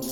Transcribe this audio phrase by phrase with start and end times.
[0.00, 0.06] ¿Qué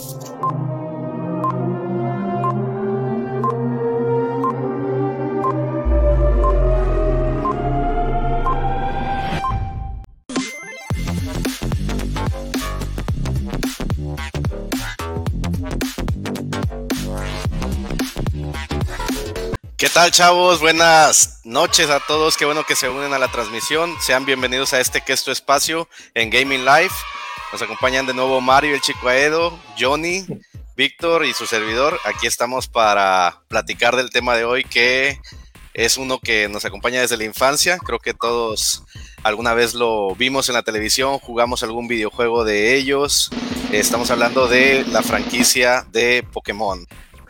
[19.89, 20.61] tal, chavos?
[20.61, 22.37] Buenas noches a todos.
[22.37, 23.97] Qué bueno que se unen a la transmisión.
[24.01, 26.93] Sean bienvenidos a este que es tu espacio en Gaming Live.
[27.51, 30.27] Nos acompañan de nuevo Mario, el chico Aedo, Johnny,
[30.77, 31.99] Víctor y su servidor.
[32.05, 35.19] Aquí estamos para platicar del tema de hoy, que
[35.73, 37.79] es uno que nos acompaña desde la infancia.
[37.79, 38.85] Creo que todos
[39.23, 43.31] alguna vez lo vimos en la televisión, jugamos algún videojuego de ellos.
[43.73, 46.87] Estamos hablando de la franquicia de Pokémon.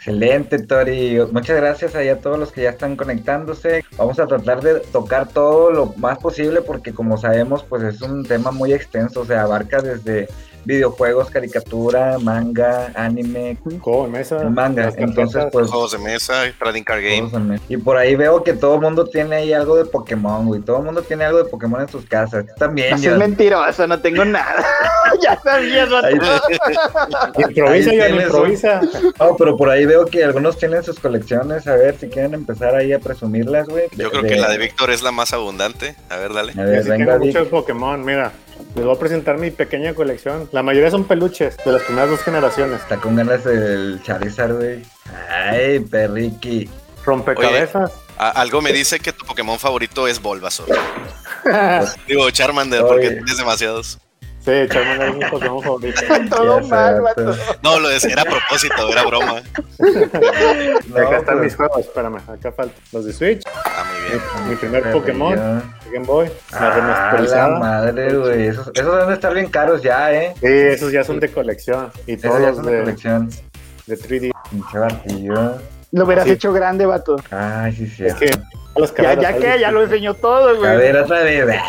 [0.09, 1.19] Excelente, Tori.
[1.33, 3.85] Muchas gracias ahí a todos los que ya están conectándose.
[3.99, 8.25] Vamos a tratar de tocar todo lo más posible porque como sabemos, pues es un
[8.25, 10.27] tema muy extenso, o sea, abarca desde
[10.69, 14.93] videojuegos, caricatura, manga, anime, juego de mesa, manga.
[14.99, 17.59] Entonces, pues juegos de mesa, trading card game.
[17.71, 20.61] Y por ahí veo que todo el mundo tiene ahí algo de Pokémon, güey.
[20.61, 22.45] Todo el mundo tiene algo de Pokémon en sus casas.
[22.59, 22.93] También.
[22.93, 24.63] Así es mentiroso, no tengo nada.
[25.23, 26.01] ya sabía, no
[27.49, 28.81] Improvisa, ya improvisa.
[29.19, 31.67] No, pero por ahí veo que algunos tienen sus colecciones.
[31.67, 33.85] A ver si quieren empezar ahí a presumirlas, güey.
[33.97, 35.97] Yo creo que la de Víctor es la más abundante.
[36.11, 36.53] A ver, dale.
[36.61, 38.33] A ver, venga, tengo muchos Pokémon, mira.
[38.75, 40.49] Les voy a presentar mi pequeña colección.
[40.53, 42.81] La mayoría son peluches de las primeras dos generaciones.
[42.81, 44.83] Está con ganas el Charizard, güey.
[45.31, 46.69] Ay, perriqui.
[47.05, 47.93] Rompecabezas.
[48.17, 50.69] algo me dice que tu Pokémon favorito es Bulbasaur.
[52.07, 53.99] Digo, Charmander, porque tienes demasiados.
[54.49, 56.01] Sí, Charmander es mi Pokémon favorito.
[56.31, 57.37] Todo mal, vato.
[57.63, 59.43] No, lo decía, era a propósito, era broma.
[60.97, 63.43] acá están mis juegos, espérame, acá faltan los de Switch.
[63.47, 64.23] Ah, muy bien.
[64.49, 65.37] Mi, primer Pokémon,
[65.93, 67.49] Game Boy, la ah, remasterizada.
[67.49, 70.33] La madre, güey, esos, esos deben estar bien caros ya, ¿eh?
[70.41, 71.93] Sí, esos ya son de colección.
[72.07, 73.29] Y todos ya son de, colección.
[73.87, 74.33] De 3D.
[74.51, 75.59] Pinche barquillo.
[75.93, 77.17] Lo hubieras hecho grande, vato.
[77.31, 78.07] Ay, sí, sí.
[78.07, 78.31] Es que
[79.03, 80.71] ya, ya que, ya lo enseñó todo, güey.
[80.71, 81.45] A ver, otra vez.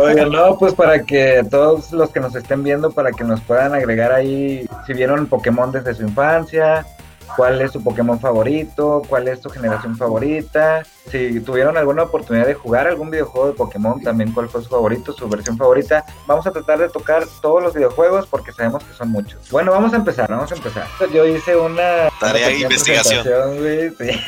[0.00, 3.74] Oigan, no, pues para que todos los que nos estén viendo, para que nos puedan
[3.74, 6.86] agregar ahí, si vieron Pokémon desde su infancia,
[7.36, 12.54] cuál es su Pokémon favorito, cuál es su generación favorita, si tuvieron alguna oportunidad de
[12.54, 16.04] jugar algún videojuego de Pokémon, también cuál fue su favorito, su versión favorita.
[16.26, 19.50] Vamos a tratar de tocar todos los videojuegos porque sabemos que son muchos.
[19.50, 20.86] Bueno, vamos a empezar, vamos a empezar.
[21.12, 23.24] Yo hice una tarea de investigación.
[23.24, 24.20] ya saben,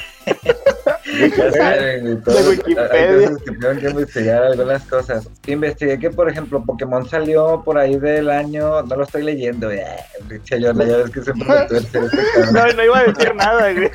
[2.24, 3.28] todos, Wikipedia.
[3.28, 5.28] Hay que tengo que investigar algunas cosas.
[5.46, 9.96] Investigué que, por ejemplo, Pokémon salió por ahí del año, no lo estoy leyendo, ya
[10.28, 13.90] ves que siempre me tuerce este No, no iba a decir nada, güey.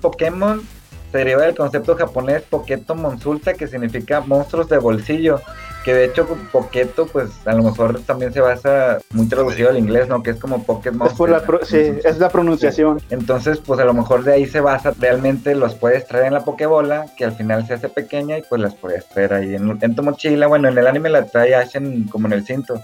[0.00, 0.62] Pokémon
[1.10, 5.40] se deriva del concepto japonés Poketo Monsulta, que significa monstruos de bolsillo.
[5.84, 10.08] Que de hecho, Poketo, pues a lo mejor también se basa muy traducido al inglés,
[10.08, 10.22] ¿no?
[10.22, 11.30] Que es como Pocket Monster.
[11.30, 13.00] Es, la sí, es la pronunciación.
[13.08, 14.92] Entonces, pues a lo mejor de ahí se basa.
[14.98, 18.60] Realmente los puedes traer en la Pokebola, que al final se hace pequeña y pues
[18.60, 20.48] las puedes traer ahí en, en tu mochila.
[20.48, 22.80] Bueno, en el anime la trae Ashen como en el cinto.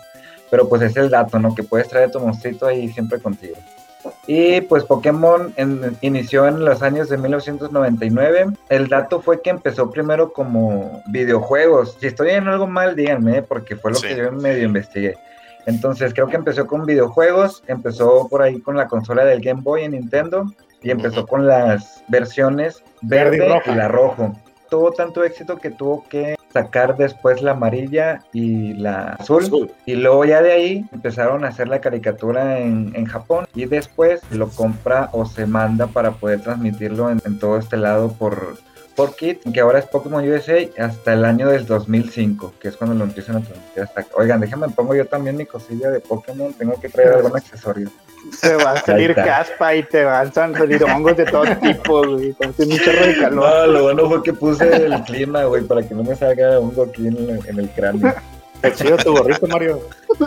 [0.50, 1.54] Pero pues es el dato, ¿no?
[1.54, 3.56] Que puedes traer tu monstruito ahí siempre contigo.
[4.26, 5.54] Y pues Pokémon
[6.00, 8.46] inició en los años de 1999.
[8.68, 11.96] El dato fue que empezó primero como videojuegos.
[12.00, 15.16] Si estoy en algo mal, díganme, porque fue lo que yo medio investigué.
[15.66, 19.82] Entonces creo que empezó con videojuegos, empezó por ahí con la consola del Game Boy
[19.82, 20.46] en Nintendo
[20.80, 24.32] y empezó con las versiones verde, y, la rojo.
[24.70, 29.70] Tuvo tanto éxito que tuvo que sacar después la amarilla y la azul.
[29.84, 33.46] Y luego ya de ahí empezaron a hacer la caricatura en, en Japón.
[33.54, 38.56] Y después lo compra o se manda para poder transmitirlo en, todo este lado por,
[38.94, 42.96] por Kit, que ahora es Pokémon USA, hasta el año del 2005, que es cuando
[42.96, 46.80] lo empiezan a transmitir hasta Oigan, déjenme pongo yo también mi cosilla de Pokémon, tengo
[46.80, 47.90] que traer algún accesorio.
[48.40, 52.34] Te va a salir caspa y te van a salir hongos de todo tipo, güey.
[52.40, 53.34] Un chorro de calor.
[53.34, 56.84] No, lo bueno fue que puse el clima, güey, para que no me salga hongo
[56.84, 58.14] aquí en, en el cráneo.
[58.62, 59.80] Qué chido tu gorrito, Mario.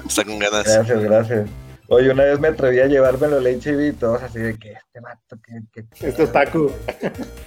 [0.08, 0.64] Está con ganas.
[0.64, 1.50] Gracias, gracias.
[1.92, 5.00] Oye, una vez me atreví a llevármelo al HIV y todos así de que este
[5.00, 5.84] vato, que...
[5.98, 6.72] que Esto es taco.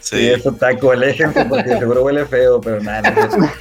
[0.00, 3.08] Sí, sí es taco, aléjense porque seguro huele feo, pero nada.
[3.08, 3.52] No,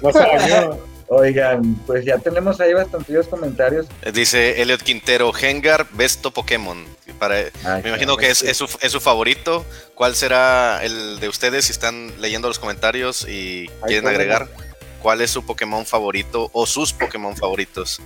[0.02, 0.93] no se bañó.
[1.08, 3.86] Oigan, pues ya tenemos ahí bastantes comentarios.
[4.12, 6.84] Dice Elliot Quintero, Hengar, Besto Pokémon.
[7.18, 7.36] Para,
[7.82, 9.64] me imagino que es, su, es, su, favorito.
[9.94, 14.48] ¿Cuál será el de ustedes si están leyendo los comentarios y quieren agregar?
[15.00, 18.00] ¿Cuál es su Pokémon favorito o sus Pokémon favoritos?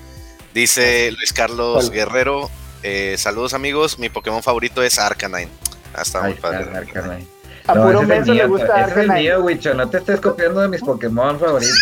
[0.53, 2.51] Dice Luis Carlos Guerrero,
[2.83, 5.49] eh, saludos amigos, mi Pokémon favorito es Arcanine.
[5.95, 6.77] Hasta ah, muy padre.
[6.77, 7.38] Arcanine.
[7.69, 9.75] A no, puro menso le gusta ese es el mío, Wicho.
[9.75, 11.77] No te estés copiando de mis Pokémon favoritos.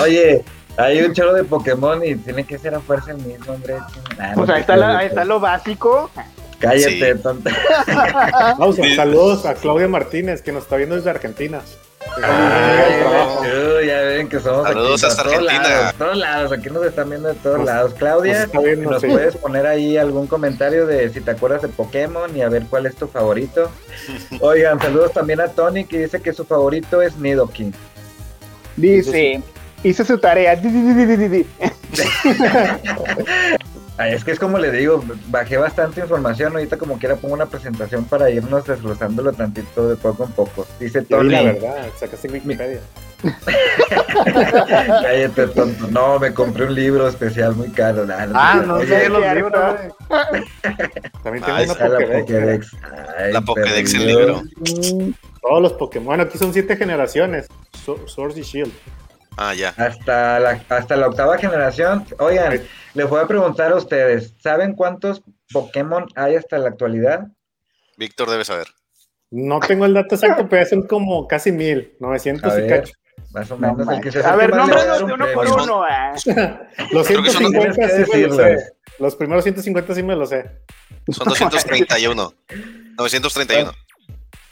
[0.00, 0.44] oye,
[0.76, 3.76] Hay un choro de Pokémon y tiene que ser a fuerza el mismo, hombre.
[4.18, 6.10] Ah, pues ahí está, la, ahí está lo básico.
[6.58, 7.50] Cállate, tonta.
[8.58, 11.60] Vamos, saludos a Claudia Martínez, que nos está viendo desde Argentina.
[12.22, 15.68] Ay, ya ven que somos Saludos aquí, hasta todos Argentina.
[15.68, 17.94] lados, todos lados, aquí nos están viendo de todos lados.
[17.94, 19.08] Claudia, nos está viendo, ¿nos sí.
[19.08, 22.86] puedes poner ahí algún comentario de si te acuerdas de Pokémon y a ver cuál
[22.86, 23.70] es tu favorito?
[24.40, 27.74] Oigan, saludos también a Tony que dice que su favorito es Nidoking.
[28.76, 29.42] Dice,
[29.82, 30.60] hice su tarea.
[33.98, 37.46] Ay, es que es como le digo, bajé bastante información, ahorita como quiera pongo una
[37.46, 40.66] presentación para irnos desglosándolo tantito de poco en poco.
[40.80, 42.80] Dice Tony, la verdad, sacaste Wikipedia.
[45.02, 48.04] cállate tonto, no, me compré un libro especial muy caro.
[48.06, 49.52] Nah, no te Ah, no sé los libros.
[51.22, 52.76] También Ah, tengo una Está la Pokédex.
[53.18, 54.18] Ay, La Pokédex perdido.
[54.18, 54.42] libro.
[55.40, 56.06] Todos los Pokémon.
[56.06, 57.46] Bueno, aquí son siete generaciones.
[57.84, 58.72] So- Sword y Shield.
[59.36, 59.70] Ah, ya.
[59.76, 62.04] Hasta la, hasta la octava generación.
[62.18, 62.60] Oigan,
[62.94, 67.28] les voy a preguntar a ustedes, ¿saben cuántos Pokémon hay hasta la actualidad?
[67.96, 68.68] Víctor debe saber.
[69.30, 71.94] No tengo el dato exacto, pero son como casi mil.
[72.00, 72.80] 900 A y ver.
[72.80, 72.92] cacho.
[73.32, 74.22] Más o No menos el que se.
[74.24, 75.84] A ver, nómbranos de un uno por uno.
[75.84, 76.12] ah.
[76.92, 78.72] Los Creo que son 150 Tienes que sí me los sé.
[78.98, 80.50] Los primeros 150 sí me los sé.
[81.10, 82.34] Son 231.
[82.98, 83.72] 931.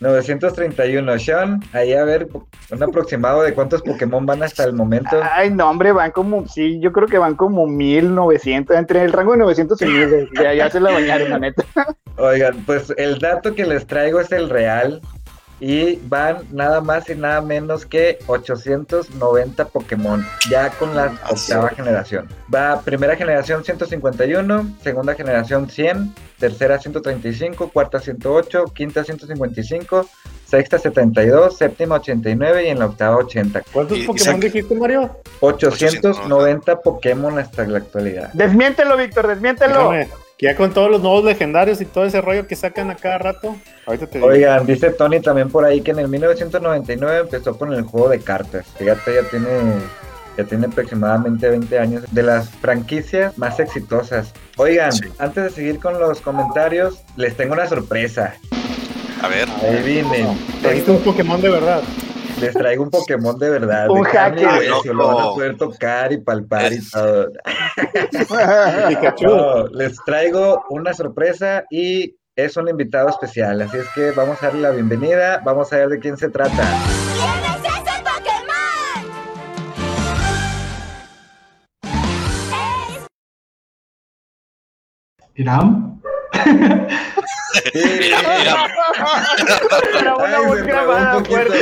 [0.00, 1.18] 931.
[1.18, 2.28] Sean, ahí a ver,
[2.70, 5.20] un aproximado de cuántos Pokémon van hasta el momento.
[5.22, 9.32] Ay, no, hombre, van como, sí, yo creo que van como 1900, entre el rango
[9.32, 11.64] de 900 y 1000, ya, ya se la bañaron, la neta.
[12.16, 15.00] Oigan, pues el dato que les traigo es el real.
[15.62, 22.26] Y van nada más y nada menos que 890 Pokémon, ya con la octava generación.
[22.52, 30.08] Va primera generación 151, segunda generación 100, tercera 135, cuarta 108, quinta 155,
[30.46, 33.62] sexta 72, séptima 89 y en la octava 80.
[33.72, 35.10] ¿Cuántos Y- y Pokémon sac- dijiste, Mario?
[35.40, 38.32] 890 Pokémon hasta la actualidad.
[38.32, 39.74] Desmiéntelo, Víctor, desmiéntelo.
[39.90, 40.08] Déjame,
[40.38, 43.18] que ya con todos los nuevos legendarios y todo ese rollo que sacan a cada
[43.18, 43.56] rato.
[43.86, 44.28] Ahorita te digo.
[44.28, 48.20] Oigan, dice Tony también por ahí que en el 1999 empezó con el juego de
[48.20, 48.66] cartas.
[48.78, 49.46] Fíjate, ya tiene,
[50.36, 54.32] ya tiene aproximadamente 20 años de las franquicias más exitosas.
[54.56, 55.04] Oigan, Sí.
[55.18, 58.34] antes de seguir con los comentarios, les tengo una sorpresa.
[59.22, 59.48] A ver.
[59.62, 60.38] Ahí vienen.
[60.62, 61.82] Trajiste un Pokémon de verdad.
[62.40, 63.90] Les traigo un Pokémon de verdad.
[63.90, 64.46] Un hacker.
[64.48, 67.30] hueso, Lo van a poder tocar y palpar y todo.
[68.88, 69.26] Pikachu.
[69.26, 73.60] No, les traigo una sorpresa y es un invitado especial.
[73.60, 75.42] Así es que vamos a darle la bienvenida.
[75.44, 76.64] Vamos a ver de quién se trata.
[85.34, 86.00] Irán.
[87.74, 88.66] Mira, mira.
[89.92, 91.52] Pero una Ay, se trabó un poquito,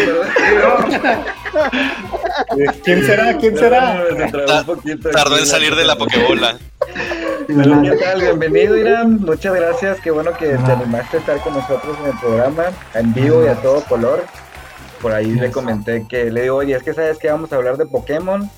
[2.84, 3.36] ¿Quién será?
[3.38, 3.94] ¿Quién será?
[3.94, 6.58] No, se trabó un poquito Tardó en salir de la Pokébola.
[7.46, 8.20] Pero, ¿Qué tal?
[8.20, 9.20] Bienvenido, Irán.
[9.20, 10.00] Muchas gracias.
[10.00, 13.48] Qué bueno que te animaste a estar con nosotros en el programa, en vivo y
[13.48, 14.24] a todo color.
[15.00, 17.76] Por ahí le comenté que le digo, oye, es que sabes que vamos a hablar
[17.76, 18.50] de Pokémon.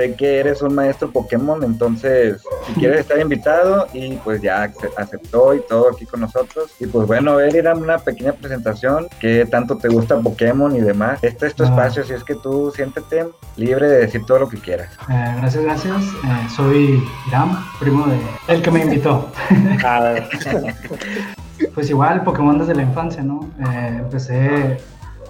[0.00, 4.88] Sé que eres un maestro Pokémon, entonces si quieres estar invitado y pues ya ace-
[4.96, 6.70] aceptó y todo aquí con nosotros.
[6.80, 10.80] Y pues bueno, a ver, Irán, una pequeña presentación, qué tanto te gusta Pokémon y
[10.80, 11.18] demás.
[11.22, 11.66] Este es tu Ah.
[11.66, 13.26] espacio, si es que tú siéntete
[13.56, 14.90] libre de decir todo lo que quieras.
[15.10, 16.02] Eh, gracias, gracias.
[16.02, 18.18] Eh, soy Irán, primo de
[18.54, 19.30] el que me invitó.
[19.84, 20.28] A ver,
[21.74, 23.50] Pues igual, Pokémon desde la infancia, ¿no?
[23.70, 24.78] Eh, empecé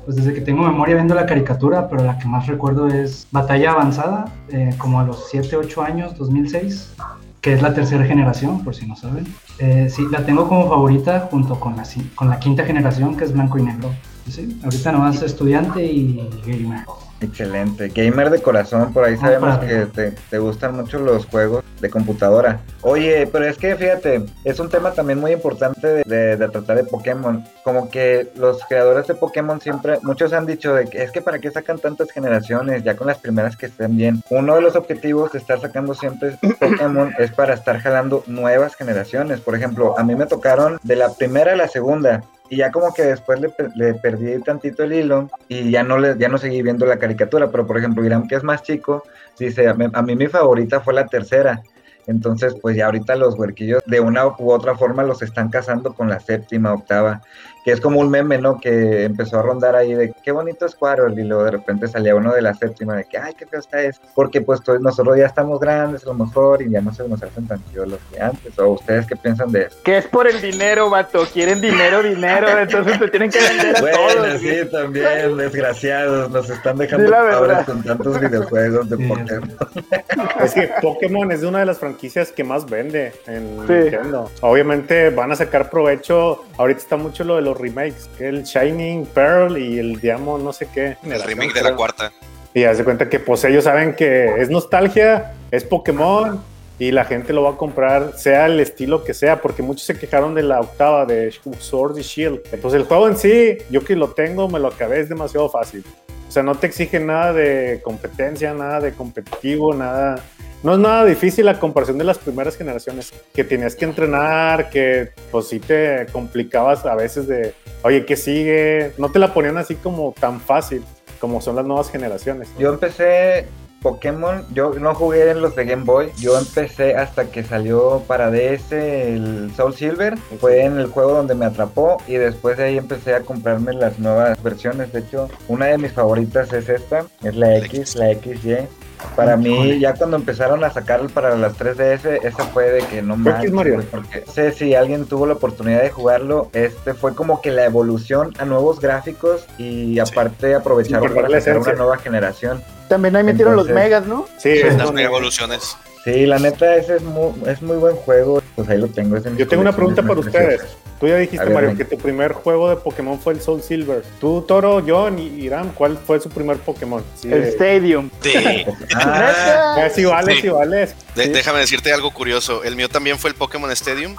[0.04, 3.72] pues desde que tengo memoria viendo la caricatura, pero la que más recuerdo es Batalla
[3.72, 6.94] Avanzada, eh, como a los 7, 8 años, 2006,
[7.40, 9.26] que es la tercera generación, por si no saben.
[9.58, 13.32] Eh, sí, la tengo como favorita junto con la, con la quinta generación, que es
[13.32, 13.90] blanco y negro.
[14.28, 16.84] Sí, ahorita nomás estudiante y gamer.
[17.20, 17.88] Excelente.
[17.88, 21.90] Gamer de corazón, por ahí Ah, sabemos que te, te gustan mucho los juegos de
[21.90, 22.60] computadora.
[22.82, 26.76] Oye, pero es que fíjate, es un tema también muy importante de, de- de tratar
[26.76, 27.44] de Pokémon.
[27.64, 31.38] Como que los creadores de Pokémon siempre, muchos han dicho de que es que para
[31.38, 34.22] qué sacan tantas generaciones, ya con las primeras que estén bien.
[34.30, 39.40] Uno de los objetivos de estar sacando siempre Pokémon es para estar jalando nuevas generaciones.
[39.40, 42.22] Por ejemplo, a mí me tocaron de la primera a la segunda.
[42.50, 46.18] Y ya como que después le, le perdí tantito el hilo y ya no le,
[46.18, 47.50] ya no seguí viendo la caricatura.
[47.50, 49.04] Pero por ejemplo, Irán, que es más chico,
[49.38, 51.62] dice, a mí, a mí mi favorita fue la tercera.
[52.06, 56.08] Entonces, pues ya ahorita los huerquillos de una u otra forma los están casando con
[56.08, 57.22] la séptima, octava.
[57.64, 58.58] Que es como un meme, ¿no?
[58.58, 62.14] Que empezó a rondar ahí de qué bonito es Quarrel y luego de repente salía
[62.14, 64.00] uno de la séptima de que, ay, qué feo está eso.
[64.14, 67.22] Porque pues todos nosotros ya estamos grandes a lo mejor y ya no se nos
[67.22, 68.58] hacen tan chidos los que antes.
[68.58, 69.76] ¿O ustedes qué piensan de eso?
[69.84, 71.24] Que es por el dinero, vato.
[71.32, 72.48] Quieren dinero, dinero.
[72.58, 74.40] Entonces te tienen que vender a Bueno, todos.
[74.40, 77.66] sí, también, desgraciados, nos están dejando verdad.
[77.66, 79.52] con tantos videojuegos de Pokémon.
[80.42, 83.72] Es que Pokémon es de una de las franquicias que más vende en Sí.
[83.72, 84.30] Nintendo.
[84.40, 86.44] Obviamente van a sacar provecho.
[86.58, 90.52] Ahorita está mucho lo de los remakes, que el Shining Pearl y el Diamond, no
[90.52, 90.96] sé qué.
[91.02, 92.12] El remake de la cuarta.
[92.52, 96.42] Y haz de cuenta que pues ellos saben que es nostalgia, es Pokémon
[96.80, 99.98] y la gente lo va a comprar, sea el estilo que sea, porque muchos se
[99.98, 102.40] quejaron de la octava de Sword y Shield.
[102.50, 105.84] Entonces el juego en sí, yo que lo tengo, me lo acabé, es demasiado fácil.
[106.30, 110.22] O sea, no te exige nada de competencia, nada de competitivo, nada...
[110.62, 115.08] No es nada difícil la comparación de las primeras generaciones, que tenías que entrenar, que
[115.32, 118.92] pues sí te complicabas a veces de, oye, ¿qué sigue?
[118.96, 120.84] No te la ponían así como tan fácil
[121.18, 122.48] como son las nuevas generaciones.
[122.56, 123.46] Yo empecé
[123.82, 128.30] Pokémon, yo no jugué en los de Game Boy, yo empecé hasta que salió para
[128.30, 132.78] DS el Soul Silver, fue en el juego donde me atrapó y después de ahí
[132.78, 137.36] empecé a comprarme las nuevas versiones, de hecho una de mis favoritas es esta, es
[137.36, 138.68] la X, la XY.
[139.16, 143.14] Para mí, ya cuando empezaron a sacar para las 3DS, esa fue de que no
[143.14, 143.42] ¿Fue más.
[143.42, 143.82] X Mario?
[143.90, 148.34] Porque sé si alguien tuvo la oportunidad de jugarlo, este fue como que la evolución
[148.38, 151.72] a nuevos gráficos y aparte aprovecharon para sacar esencia.
[151.72, 152.62] una nueva generación.
[152.90, 154.26] También ahí metieron los Entonces- megas, ¿no?
[154.36, 155.76] Sí, Las mega evoluciones.
[156.04, 158.42] Sí, la neta, ese es muy, es muy buen juego.
[158.56, 159.16] Pues ahí lo tengo.
[159.36, 160.62] Yo tengo una pregunta para ustedes.
[160.98, 161.78] Tú ya dijiste, ver, Mario, ven.
[161.78, 164.02] que tu primer juego de Pokémon fue el Soul Silver.
[164.20, 167.02] Tú, Toro, John y Iram, ¿cuál fue su primer Pokémon?
[167.14, 168.10] Sí, El de- Stadium.
[168.22, 168.66] De-.
[168.96, 169.76] Ah.
[169.78, 170.40] Ah, sí vale, Sí.
[170.42, 170.76] sí vale.
[171.14, 171.28] de- Sí.
[171.30, 172.64] Déjame decirte algo curioso.
[172.64, 174.16] El mío también fue el Pokémon Stadium.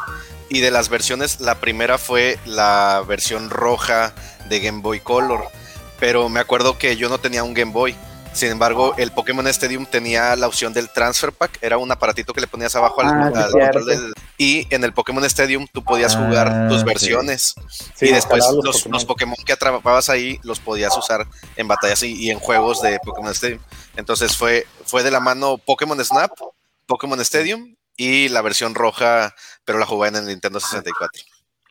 [0.49, 4.13] Y de las versiones, la primera fue la versión roja
[4.49, 5.41] de Game Boy Color.
[5.99, 7.95] Pero me acuerdo que yo no tenía un Game Boy.
[8.33, 11.59] Sin embargo, el Pokémon Stadium tenía la opción del Transfer Pack.
[11.61, 14.13] Era un aparatito que le ponías abajo al, Ah, al control del.
[14.37, 16.85] Y en el Pokémon Stadium tú podías Ah, jugar tus sí.
[16.85, 17.55] versiones.
[17.95, 19.35] Sí, y después los, los Pokémon.
[19.45, 23.61] que atrapabas ahí los podías usar en batallas y, y en juegos de Pokémon Stadium.
[23.97, 26.31] Entonces fue, fue de la mano Pokémon Snap,
[26.85, 29.35] Pokémon Stadium y la versión roja,
[29.65, 31.21] pero la jugué en el Nintendo 64.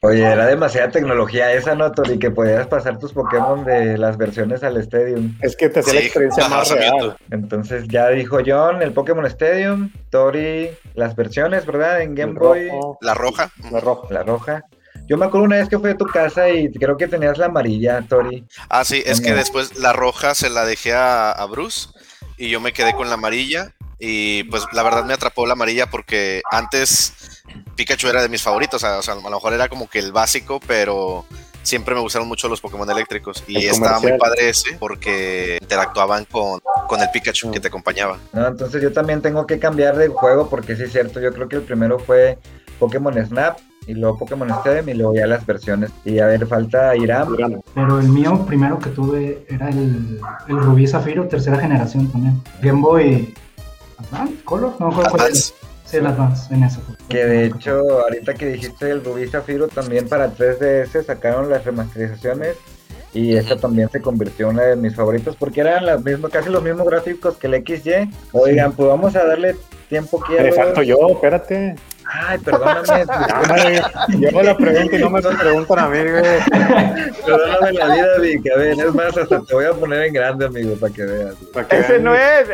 [0.03, 2.19] Oye, era demasiada tecnología esa, ¿no, Tori?
[2.19, 5.37] Que podías pasar tus Pokémon de las versiones al Stadium.
[5.43, 7.17] Es que te hacía la Sí, experiencia ajá, más real.
[7.31, 12.01] Entonces ya dijo John, el Pokémon Stadium, Tori, las versiones, ¿verdad?
[12.01, 13.51] En Game El Boy, rojo, La roja.
[13.71, 14.07] La roja.
[14.15, 14.65] la roja.
[15.07, 17.47] Yo me acuerdo una vez que fui a tu casa y creo que tenías la
[17.47, 18.47] amarilla, Tori.
[18.71, 21.89] Ah, sí, es que después la roja se la dejé a, a Bruce
[22.39, 23.75] y yo me quedé con la amarilla.
[24.01, 27.43] Y pues la verdad me atrapó la amarilla porque antes
[27.77, 28.83] Pikachu era de mis favoritos.
[28.83, 31.27] O sea, a lo mejor era como que el básico, pero
[31.63, 33.45] siempre me gustaron mucho los Pokémon eléctricos.
[33.47, 38.19] Y El estaba muy padre ese porque interactuaban con, con el Pikachu que te acompañaba.
[38.33, 41.49] No, entonces yo también tengo que cambiar de juego porque sí es cierto, yo creo
[41.49, 42.39] que el primero fue
[42.79, 45.91] Pokémon Snap y luego Pokémon Stadium y luego ya las versiones.
[46.05, 47.35] Y a ver, falta Iram.
[47.35, 47.61] Irán.
[47.75, 52.43] Pero el mío primero que tuve era el, el Rubí Zafiro, tercera generación también.
[52.63, 53.35] Game Boy
[54.01, 54.35] Advance,
[54.81, 55.55] no me cuál Advance.
[55.85, 56.95] Sí, el Advance, en fue.
[57.09, 62.57] Que de hecho, ahorita que dijiste el Rubí Zafiro, también para 3DS sacaron las remasterizaciones
[63.13, 66.49] y esta también se convirtió en una de mis favoritos porque eran las mismas, casi
[66.49, 68.09] los mismos gráficos que el XY.
[68.33, 69.57] Oigan, pues vamos a darle
[69.89, 71.75] tiempo que Me falto yo, espérate.
[72.13, 76.23] Ay, perdóname, Ah, Yo hago la pregunta y no me preguntan a mí, güey.
[77.27, 78.43] perdóname la vida, Vic.
[78.55, 81.35] A ver, es más, hasta te voy a poner en grande, amigo, para que veas.
[81.53, 82.05] Para que Ese vean.
[82.05, 82.49] no es.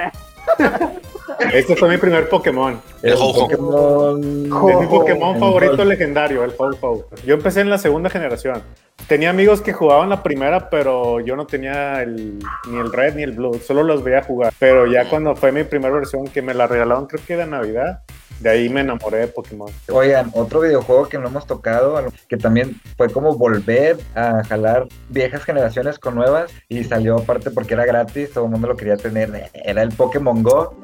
[1.52, 2.80] Este fue mi primer Pokémon.
[3.02, 3.40] El El Ho-Ho.
[3.40, 4.52] Pokémon.
[4.52, 4.70] Ho-Ho.
[4.70, 7.06] Es mi Pokémon el favorito legendario, el Ho-Ho.
[7.24, 8.62] Yo empecé en la segunda generación.
[9.08, 12.38] Tenía amigos que jugaban la primera, pero yo no tenía el,
[12.68, 13.60] ni el Red ni el Blue.
[13.64, 14.52] Solo los veía jugar.
[14.58, 18.00] Pero ya cuando fue mi primera versión, que me la regalaron, creo que de Navidad,
[18.40, 19.70] de ahí me enamoré de Pokémon.
[19.90, 25.44] Oigan, otro videojuego que no hemos tocado, que también fue como volver a jalar viejas
[25.44, 29.50] generaciones con nuevas y salió aparte porque era gratis, todo el mundo lo quería tener,
[29.54, 30.74] era el Pokémon Go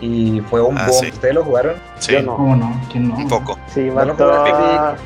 [0.00, 0.98] y fue un Ah, boom.
[1.00, 1.08] sí.
[1.12, 1.74] ¿Ustedes lo jugaron?
[1.98, 2.36] Sí, Yo no.
[2.36, 2.80] ¿Cómo no?
[2.90, 3.16] ¿Quién no?
[3.16, 3.58] un poco.
[3.66, 4.52] Sí, No lo jugaste,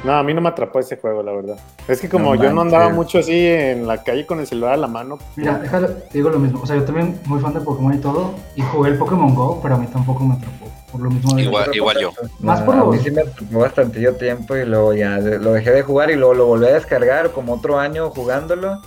[0.04, 1.56] No, a mí no me atrapó ese juego, la verdad.
[1.88, 4.74] Es que como No yo no andaba mucho así en la calle con el celular
[4.74, 6.60] a la mano, Mira, déjalo, te digo lo mismo.
[6.62, 8.34] O sea, yo también muy fan de Pokémon y todo.
[8.56, 10.66] Y jugué el Pokémon Go, pero a mí tampoco me atrapó.
[10.92, 11.74] Por lo mismo de Igual.
[11.74, 12.10] igual yo.
[12.38, 15.54] Más por a los- mí sí me tomó bastante yo tiempo y luego ya lo
[15.54, 18.80] dejé de jugar y luego lo volví a descargar como otro año jugándolo.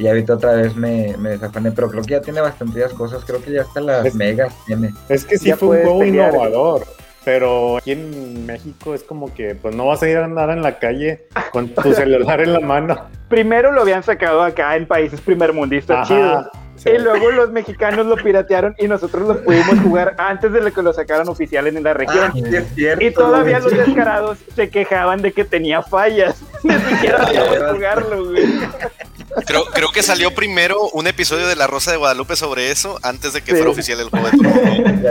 [0.00, 3.42] Y ahorita otra vez me, me desafané, pero creo que ya tiene bastantes cosas, creo
[3.42, 4.90] que ya hasta las Es- megas tiene.
[5.10, 6.32] es que sí Ya fue un juego pelear.
[6.32, 6.86] innovador.
[7.22, 10.62] pero aquí en México es como que pues no vas a ir a andar en
[10.62, 12.98] la calle con tu celular en la mano.
[13.28, 16.46] Primero lo habían sacado acá en países primermundistas chidos.
[16.76, 16.88] sí.
[16.88, 20.94] Y luego los mexicanos lo piratearon y nosotros lo pudimos jugar antes de que lo
[20.94, 22.24] sacaran oficiales en la región.
[22.28, 23.74] Ah, sí es cierto, Y todavía güey.
[23.76, 26.42] los descarados se quejaban de que tenía fallas.
[26.64, 28.44] Ni siquiera podíamos jugarlo, güey.
[29.46, 33.32] Creo, creo que salió primero un episodio de La Rosa de Guadalupe sobre eso antes
[33.32, 35.04] de que fuera oficial el juego de Pokémon.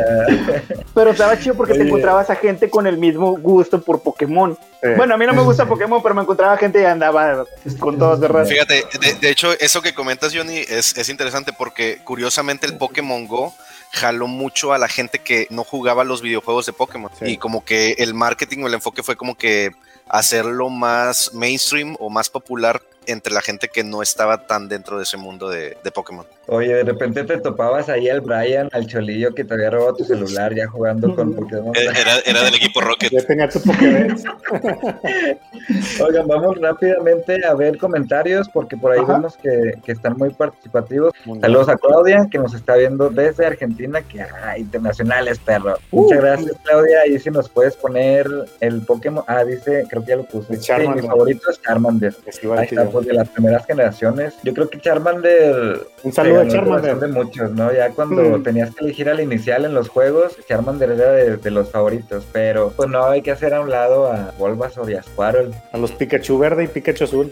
[0.94, 1.90] Pero estaba chido porque te Oye.
[1.90, 4.58] encontrabas a gente con el mismo gusto por Pokémon.
[4.82, 4.90] Sí.
[4.98, 7.46] Bueno, a mí no me gusta Pokémon, pero me encontraba gente y andaba
[7.80, 8.50] con todos de raza.
[8.50, 13.28] Fíjate, de, de hecho, eso que comentas, Johnny, es, es interesante porque curiosamente el Pokémon
[13.28, 13.54] Go
[13.92, 17.12] jaló mucho a la gente que no jugaba los videojuegos de Pokémon.
[17.18, 17.26] Sí.
[17.32, 19.72] Y como que el marketing o el enfoque fue como que
[20.08, 25.04] hacerlo más mainstream o más popular entre la gente que no estaba tan dentro de
[25.04, 26.26] ese mundo de, de Pokémon.
[26.48, 30.04] Oye, de repente te topabas ahí al Brian, al Cholillo que te había robado tu
[30.04, 31.74] celular ya jugando con Pokémon.
[31.76, 33.12] Era, era del equipo Rocket.
[33.12, 34.24] Ya tenía tu Pokédex.
[36.02, 39.14] Oigan, vamos rápidamente a ver comentarios porque por ahí Ajá.
[39.14, 41.14] vemos que, que están muy participativos.
[41.42, 45.76] Saludos a Claudia que nos está viendo desde Argentina, que ah, internacionales, perro.
[45.92, 46.02] Uh.
[46.02, 47.06] Muchas gracias, Claudia.
[47.08, 48.28] Y si nos puedes poner
[48.60, 49.24] el Pokémon.
[49.28, 50.56] Ah, dice, creo que ya lo puse.
[50.58, 52.16] Sí, mi favorito es Charmander.
[52.26, 52.89] Es igual Ahí está.
[52.92, 54.36] Pues de las primeras generaciones.
[54.44, 55.80] Yo creo que Charmander.
[56.04, 56.98] Un saludo a Charmander.
[56.98, 57.72] de muchos, ¿no?
[57.74, 58.44] Ya cuando Mm.
[58.44, 62.26] tenías que elegir al inicial en los juegos, Charmander era de, de los favoritos.
[62.32, 65.52] Pero pues no hay que hacer a un lado a Bulbasaur y a Squirtle.
[65.72, 67.32] A los Pikachu verde y Pikachu azul.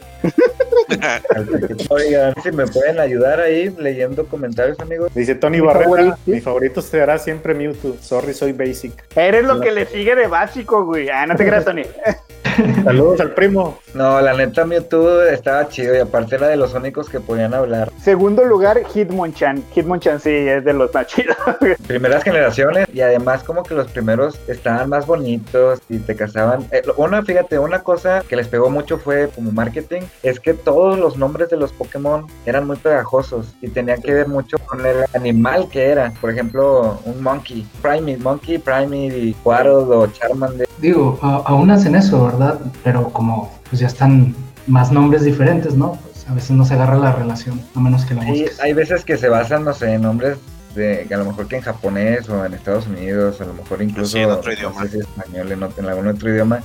[1.90, 5.12] Oigan, si me pueden ayudar ahí leyendo comentarios, amigos.
[5.14, 6.18] Dice Tony Barrera, favorito.
[6.26, 7.96] mi favorito será siempre Mewtwo.
[8.02, 8.94] Sorry, soy basic.
[9.16, 11.10] Eres lo que le sigue de básico, güey.
[11.10, 11.84] Ah, no te creas, Tony.
[12.84, 13.78] Saludos al primo.
[13.94, 17.90] No, la neta Mewtwo estaba chido y aparte era de los únicos que podían hablar.
[18.02, 19.64] Segundo lugar, Hitmonchan.
[19.74, 21.38] Hitmonchan sí es de los más chidos.
[21.88, 26.68] Primeras generaciones y además como que los primeros estaban más bonitos y te casaban.
[26.74, 31.00] Eh, una, fíjate, una cosa que les pegó mucho fue como marketing, es que todos
[31.00, 35.06] los nombres de los Pokémon eran muy pegajosos y tenían que ver mucho con el
[35.14, 36.12] animal que era.
[36.20, 40.68] Por ejemplo, un Monkey, Primate, Monkey, Primate, Squirtle o Charmander.
[40.80, 42.60] Digo, aún hacen eso, ¿verdad?
[42.84, 44.34] Pero como pues ya están
[44.68, 45.94] más nombres diferentes, ¿no?
[45.94, 48.60] Pues a veces no se agarra la relación, a menos que la Sí, busques.
[48.60, 50.38] hay veces que se basan, no sé, en nombres
[50.76, 53.82] de que a lo mejor que en japonés o en Estados Unidos, a lo mejor
[53.82, 54.82] incluso Sí, en otro no idioma.
[54.84, 56.62] sé si español, en, otro- en algún otro idioma.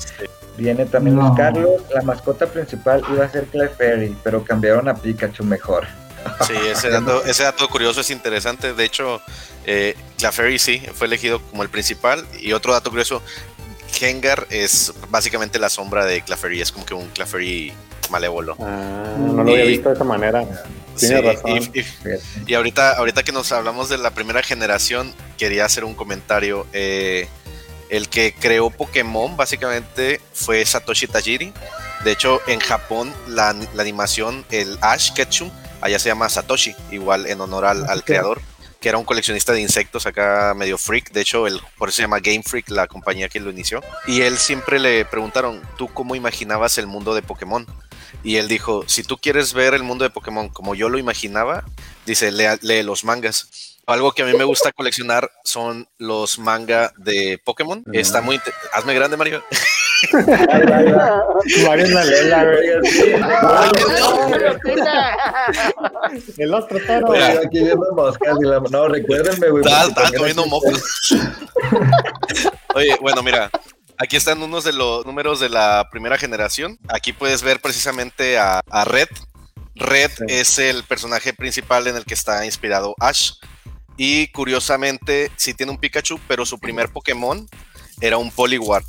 [0.59, 1.35] Viene también No.
[1.35, 5.87] Carlos, la mascota principal iba a ser Clefairy, pero cambiaron a Pikachu mejor.
[6.47, 8.75] Sí, ese dato, ese dato curioso es interesante.
[8.75, 9.23] De hecho,
[9.65, 12.27] eh, Clefairy sí fue elegido como el principal.
[12.39, 13.23] Y otro dato curioso,
[13.93, 16.61] Gengar es básicamente la sombra de Clefairy.
[16.61, 17.73] Es como que un Clefairy
[18.13, 18.57] malévolo.
[18.61, 20.45] Ah, no lo había visto de esa manera.
[20.95, 21.51] Sí, Tiene razón.
[21.51, 22.21] y, y- Fíjate.
[22.47, 26.67] y ahorita, ahorita que nos hablamos de la primera generación, quería hacer un comentario.
[26.73, 27.27] Eh,
[27.89, 31.53] el que creó Pokémon básicamente fue Satoshi Tajiri.
[32.05, 37.27] De hecho, en Japón la, la animación, el Ash Ketchum, allá se llama Satoshi, igual
[37.27, 38.41] en honor al, al creador,
[38.83, 41.13] que era un coleccionista de insectos acá medio freak.
[41.13, 43.81] De hecho, el, por eso se llama Game Freak, la compañía que lo inició.
[44.07, 47.65] Y él siempre le preguntaron, ¿tú cómo imaginabas el mundo de Pokémon?
[48.25, 51.65] Y él dijo, si tú quieres ver el mundo de Pokémon como yo lo imaginaba,
[52.07, 53.72] dice, lea- lee los mangas.
[53.87, 57.83] Algo que a mí me gusta coleccionar son los manga de Pokémon.
[57.93, 58.41] Está muy...
[58.73, 59.43] Hazme grande, Mario.
[61.67, 62.47] Mario la lela,
[62.85, 63.13] sí.
[66.39, 67.13] El otro toro.
[67.15, 68.61] Aquí viendo moscas y la...
[68.61, 69.65] No, recuérdenme, güey.
[69.65, 70.83] También comiendo mocos.
[72.75, 73.51] Oye, bueno, mira.
[73.99, 76.79] Aquí están unos de los números de la primera generación.
[76.89, 79.09] Aquí puedes ver precisamente a, a Red.
[79.75, 80.25] Red Sí.
[80.29, 83.33] es el personaje principal en el que está inspirado Ash.
[83.97, 87.49] Y curiosamente, sí tiene un Pikachu, pero su primer Pokémon
[88.01, 88.87] era un Poliwart.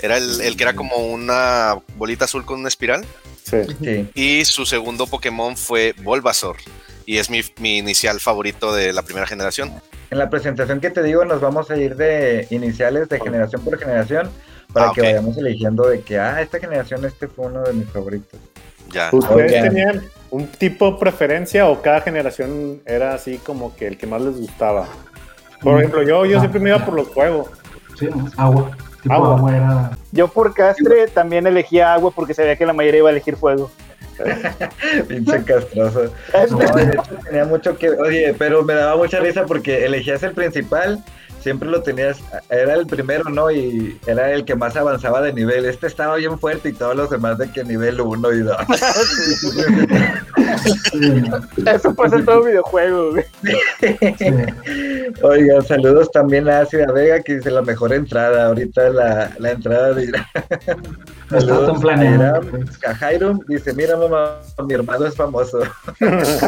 [0.00, 3.04] Era el, el que era como una bolita azul con una espiral.
[3.44, 3.58] Sí.
[3.82, 4.10] Sí.
[4.14, 6.56] Y su segundo Pokémon fue Bulbasaur.
[7.06, 9.72] Y es mi, mi inicial favorito de la primera generación.
[10.10, 13.78] En la presentación que te digo, nos vamos a ir de iniciales de generación por
[13.78, 14.30] generación
[14.72, 17.88] para Ah, que vayamos eligiendo de que, ah, esta generación este fue uno de mis
[17.88, 18.38] favoritos.
[18.90, 19.08] Ya.
[19.12, 19.68] ¿Ustedes Ok.
[19.68, 24.36] tenían un tipo preferencia o cada generación era así como que el que más les
[24.40, 24.86] gustaba?
[25.60, 25.78] Por Mm.
[25.78, 26.40] ejemplo, yo, yo Ah.
[26.40, 27.48] siempre me iba por los juegos.
[27.98, 28.26] Sí, ¿no?
[28.36, 28.70] agua.
[29.02, 29.36] Tipo Agua.
[29.36, 29.90] agua, era.
[30.12, 33.70] Yo por castre también elegía agua porque sabía que la mayoría iba a elegir fuego.
[35.08, 36.12] Pinche castroso.
[36.50, 37.90] No, de hecho tenía mucho que.
[37.90, 41.02] Oye, pero me daba mucha risa porque elegías el principal,
[41.40, 42.20] siempre lo tenías.
[42.50, 43.50] Era el primero, ¿no?
[43.50, 45.64] Y era el que más avanzaba de nivel.
[45.64, 48.56] Este estaba bien fuerte y todos los demás de que nivel 1 y 2.
[50.58, 51.22] Sí,
[51.66, 53.24] Eso pasa en todo videojuego, güey.
[53.78, 54.26] sí.
[55.22, 58.46] Oigan, saludos también a Ácida Vega, que dice la mejor entrada.
[58.46, 60.26] Ahorita la, la entrada de Irán.
[61.30, 62.42] No estaba tan planeado.
[62.42, 62.70] Irán.
[62.86, 65.60] A Jairum dice: Mira, mamá, mi hermano es famoso.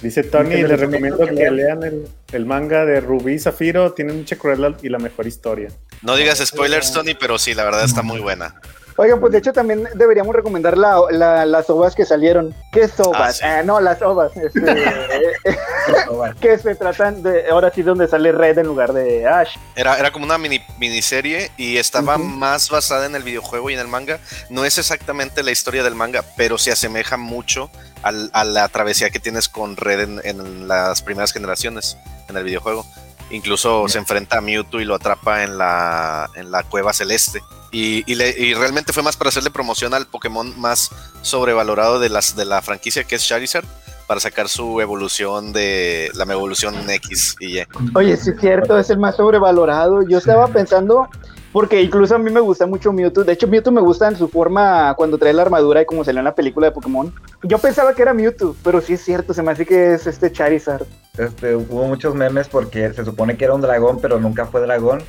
[0.00, 4.12] Dice Tony, les recomiendo que que lean el, el manga de Rubí y Zafiro, tiene
[4.12, 5.68] mucha crueldad y la mejor historia.
[6.02, 8.60] No digas spoilers, Tony, pero sí, la verdad está muy buena.
[8.96, 12.54] Oigan, pues de hecho también deberíamos recomendar la, la- las ovas que salieron.
[12.70, 13.20] ¿Qué ovas?
[13.20, 13.40] Ah, sí.
[13.44, 14.30] Ah, no, las ovas.
[14.36, 14.60] este,
[16.40, 19.56] que se tratan de, ahora sí donde sale Red en lugar de Ash.
[19.76, 23.80] Era, era como una mini, miniserie y estaba más basada en el videojuego y en
[23.80, 24.18] el manga.
[24.48, 27.70] No es exactamente la historia del manga, pero se asemeja mucho
[28.02, 31.96] al- a la travesía que tienes con Red en, en las primeras generaciones
[32.28, 32.86] en el videojuego.
[33.30, 37.40] Incluso se enfrenta a Mewtwo y lo atrapa en la, en la cueva celeste.
[37.74, 40.90] Y, y le- y realmente fue más para hacerle promoción al Pokémon más
[41.22, 43.64] sobrevalorado de, las, de la franquicia que es Charizard,
[44.06, 47.66] para sacar su evolución de la evolución X y Y.
[47.94, 50.02] Oye, sí es cierto, es el más sobrevalorado.
[50.06, 51.08] Yo estaba pensando,
[51.52, 53.24] porque incluso a mí me gusta mucho Mewtwo.
[53.24, 56.18] De hecho, Mewtwo me gusta en su forma cuando trae la armadura y como salió
[56.20, 57.12] en la película de Pokémon.
[57.42, 60.30] Yo pensaba que era Mewtwo, pero sí es cierto, se me hace que es este
[60.30, 60.84] Charizard.
[61.16, 65.02] Este, hubo muchos memes porque se supone que era un dragón, pero nunca fue dragón.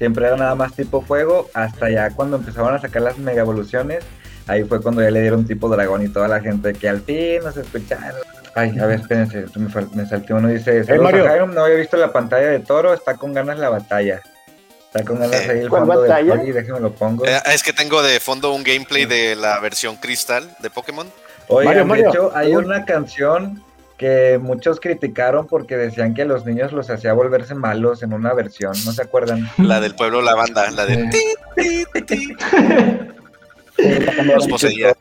[0.00, 4.02] Siempre era nada más tipo fuego, hasta ya cuando empezaron a sacar las mega evoluciones,
[4.46, 7.40] ahí fue cuando ya le dieron tipo dragón y toda la gente que al fin
[7.44, 8.18] nos escucharon.
[8.54, 11.46] Ay, a ver, espérense, me, me salté uno, dice, "Saludos Mario.
[11.48, 14.22] no había visto la pantalla de Toro, está con ganas la batalla.
[14.86, 16.36] Está con ganas ahí el ¿Cuál fondo de batalla?
[16.36, 17.26] Poli, déjenme lo pongo.
[17.26, 21.06] Eh, es que tengo de fondo un gameplay de la versión cristal de Pokémon.
[21.48, 22.08] Oigan, Mario, de Mario.
[22.08, 23.62] hecho, hay una canción
[24.00, 28.32] que muchos criticaron porque decían que a los niños los hacía volverse malos en una
[28.32, 29.46] versión, ¿no se acuerdan?
[29.58, 32.34] La del pueblo lavanda, la de Sí.
[34.24, 34.94] los poseía.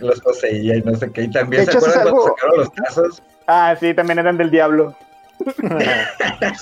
[0.00, 1.22] Los poseía y no sé qué.
[1.22, 3.22] Y también De se hecho, acuerdan cuando sacaron los tazos.
[3.46, 4.96] Ah, sí, también eran del diablo.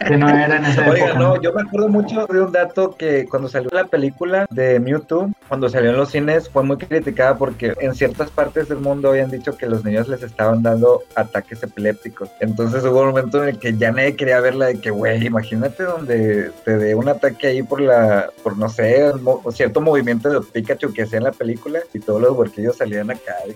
[0.07, 1.19] Que no era en esa Oiga, época.
[1.19, 5.31] no, yo me acuerdo mucho de un dato que cuando salió la película de Mewtwo,
[5.49, 9.31] cuando salió en los cines, fue muy criticada porque en ciertas partes del mundo habían
[9.31, 12.29] dicho que los niños les estaban dando ataques epilépticos.
[12.41, 15.83] Entonces hubo un momento en el que ya nadie quería verla de que, güey, imagínate
[15.85, 20.41] donde te dé un ataque ahí por la, por no sé, mo- cierto movimiento de
[20.41, 23.35] Pikachu que hacía en la película y todos los huerquillos salían acá.
[23.49, 23.53] y-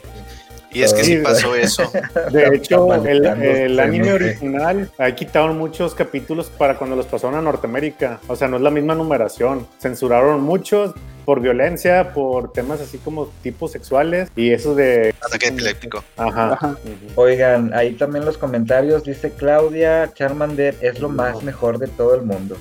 [0.76, 1.90] Y es que sí Sí, pasó eso.
[2.30, 7.40] De hecho, el, el anime original, ahí quitaron muchos capítulos para cuando los pasaron a
[7.40, 8.20] Norteamérica.
[8.26, 9.66] O sea, no es la misma numeración.
[9.78, 15.14] Censuraron muchos por violencia, por temas así como tipos sexuales y eso de...
[15.26, 16.04] Ataque epiléptico.
[16.16, 16.76] Ajá.
[17.16, 22.22] Oigan, ahí también los comentarios dice Claudia Charmander es lo más mejor de todo el
[22.22, 22.56] mundo.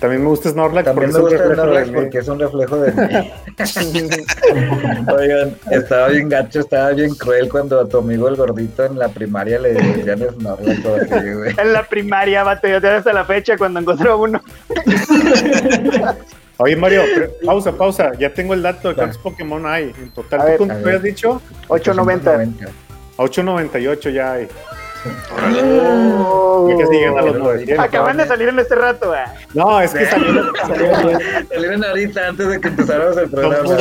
[0.00, 2.28] También me gusta Snorlax También porque me es un gusta reflejo de Snorlax porque es
[2.28, 3.32] un reflejo de mí.
[5.12, 9.08] Oigan, estaba bien gacho, estaba bien cruel cuando a tu amigo el gordito en la
[9.08, 11.54] primaria le decían Snorlax así, güey.
[11.58, 14.40] En la primaria, vato, yo hasta la fecha cuando encontró uno.
[16.60, 17.02] Oye, Mario,
[17.44, 18.12] pausa, pausa.
[18.18, 20.40] Ya tengo el dato de cuántos Pokémon hay en total.
[20.40, 20.56] ¿Tú ver.
[20.56, 21.40] cuánto A habías dicho?
[21.68, 22.66] 890.
[23.16, 24.48] 898 ya hay.
[25.32, 25.60] Órale.
[26.18, 26.66] Oh.
[26.68, 27.84] Ya casi llegan a los 900.
[27.84, 29.12] Acaban de salir en este rato.
[29.54, 31.18] No, es que salió, salió-
[31.52, 33.76] Salieron ahorita antes de que empezáramos el programa.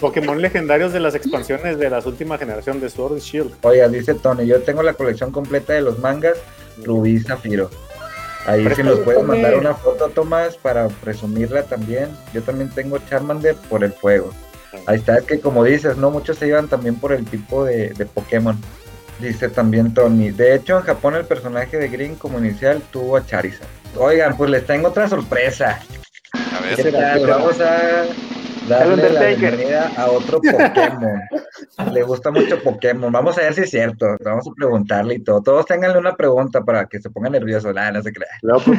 [0.00, 3.52] Pokémon legendarios de las expansiones de las últimas generación de Sword y Shield.
[3.62, 6.38] Oiga, dice Tony, yo tengo la colección completa de los mangas
[6.84, 7.70] Rubí y Zafiro.
[8.46, 12.08] Ahí si nos puedes mandar una foto, Tomás, para presumirla también.
[12.32, 14.32] Yo también tengo Charmander por el fuego.
[14.86, 16.10] Ahí está, es que como dices, ¿no?
[16.10, 18.56] Muchos se iban también por el tipo de, de Pokémon.
[19.20, 20.30] Dice también Tony.
[20.30, 23.68] De hecho, en Japón el personaje de Green como inicial tuvo a Charizard.
[23.96, 25.80] Oigan, pues les tengo otra sorpresa.
[26.32, 26.92] A ¿Qué ver.
[26.92, 27.26] tal?
[27.26, 28.04] Vamos a
[28.68, 31.20] darle la bienvenida a otro Pokémon.
[31.92, 33.10] Le gusta mucho Pokémon.
[33.10, 34.06] Vamos a ver si es cierto.
[34.24, 35.42] Vamos a preguntarle y todo.
[35.42, 37.72] Todos tenganle una pregunta para que se ponga nervioso.
[37.72, 38.28] Nada, no se crea.
[38.42, 38.74] Luego tú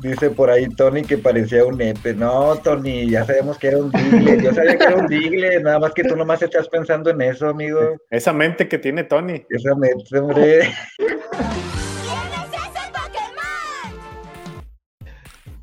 [0.00, 2.14] Dice por ahí Tony que parecía un Epe.
[2.14, 4.42] No, Tony, ya sabemos que era un Digle.
[4.42, 5.60] Yo sabía que era un Digle.
[5.60, 7.96] Nada más que tú nomás estás pensando en eso, amigo.
[8.10, 9.44] esa mente que tiene Tony.
[9.50, 10.70] Esa mente, hombre.
[10.96, 14.70] ¿Quién es ese Pokémon?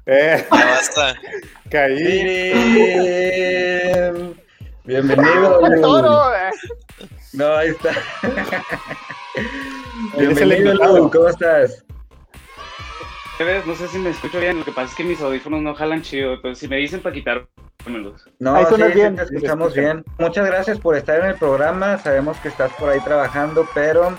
[0.05, 1.15] Eh, Ya basta.
[1.69, 2.53] caí.
[4.85, 5.65] Bienvenido.
[5.65, 6.51] Eh.
[7.33, 7.91] No, ahí está.
[10.17, 10.73] Bienvenido.
[10.73, 11.83] Lu, ¿cómo estás?
[13.65, 16.01] No sé si me escucho bien, lo que pasa es que mis audífonos no jalan
[16.01, 18.25] chido, pero si me dicen para quitármelos.
[18.39, 19.15] No, Ahí sí, bien.
[19.15, 20.03] te escuchamos bien.
[20.17, 21.97] Muchas gracias por estar en el programa.
[21.97, 24.15] Sabemos que estás por ahí trabajando, pero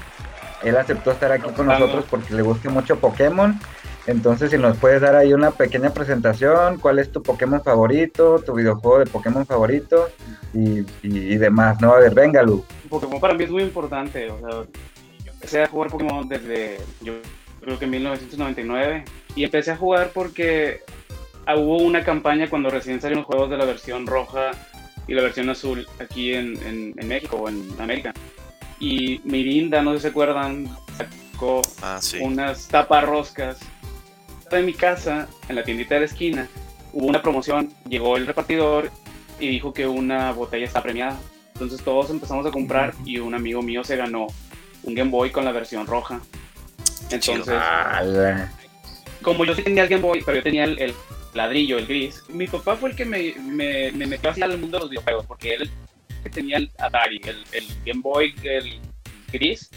[0.62, 3.58] Él aceptó estar aquí con nosotros porque le gusta mucho Pokémon.
[4.06, 8.52] Entonces, si nos puedes dar ahí una pequeña presentación, cuál es tu Pokémon favorito, tu
[8.52, 10.10] videojuego de Pokémon favorito
[10.52, 11.92] y, y- y demás, ¿no?
[11.94, 12.62] A ver, venga, Lu.
[12.90, 14.30] Pokémon para mí es muy importante.
[14.30, 14.64] O sea,
[15.44, 17.14] empecé a jugar Pokémon desde, yo
[17.60, 19.04] creo que en 1999.
[19.36, 20.80] Y empecé a jugar porque
[21.46, 24.52] ah, hubo una campaña cuando recién salieron los juegos de la versión roja
[25.06, 28.14] y la versión azul aquí en, en- en México o en América.
[28.80, 32.18] Y Mirinda, no sé si se acuerdan, sacó Ah, sí.
[32.20, 33.58] unas taparroscas.
[34.50, 36.48] De mi casa, en la tiendita de la esquina,
[36.92, 38.90] hubo una promoción, llegó el repartidor
[39.40, 41.18] y dijo que una botella está premiada.
[41.54, 44.28] Entonces todos empezamos a comprar y un amigo mío se ganó
[44.84, 46.20] un Game Boy con la versión roja.
[47.10, 47.54] Entonces,
[49.22, 50.94] como yo sí tenía el Game Boy, pero yo tenía el, el
[51.34, 54.78] ladrillo, el gris, mi papá fue el que me, me, me metió hacia el mundo
[54.78, 55.70] de los videojuegos, porque él
[56.24, 58.80] el tenía el Atari, el, el Game Boy, el
[59.32, 59.70] gris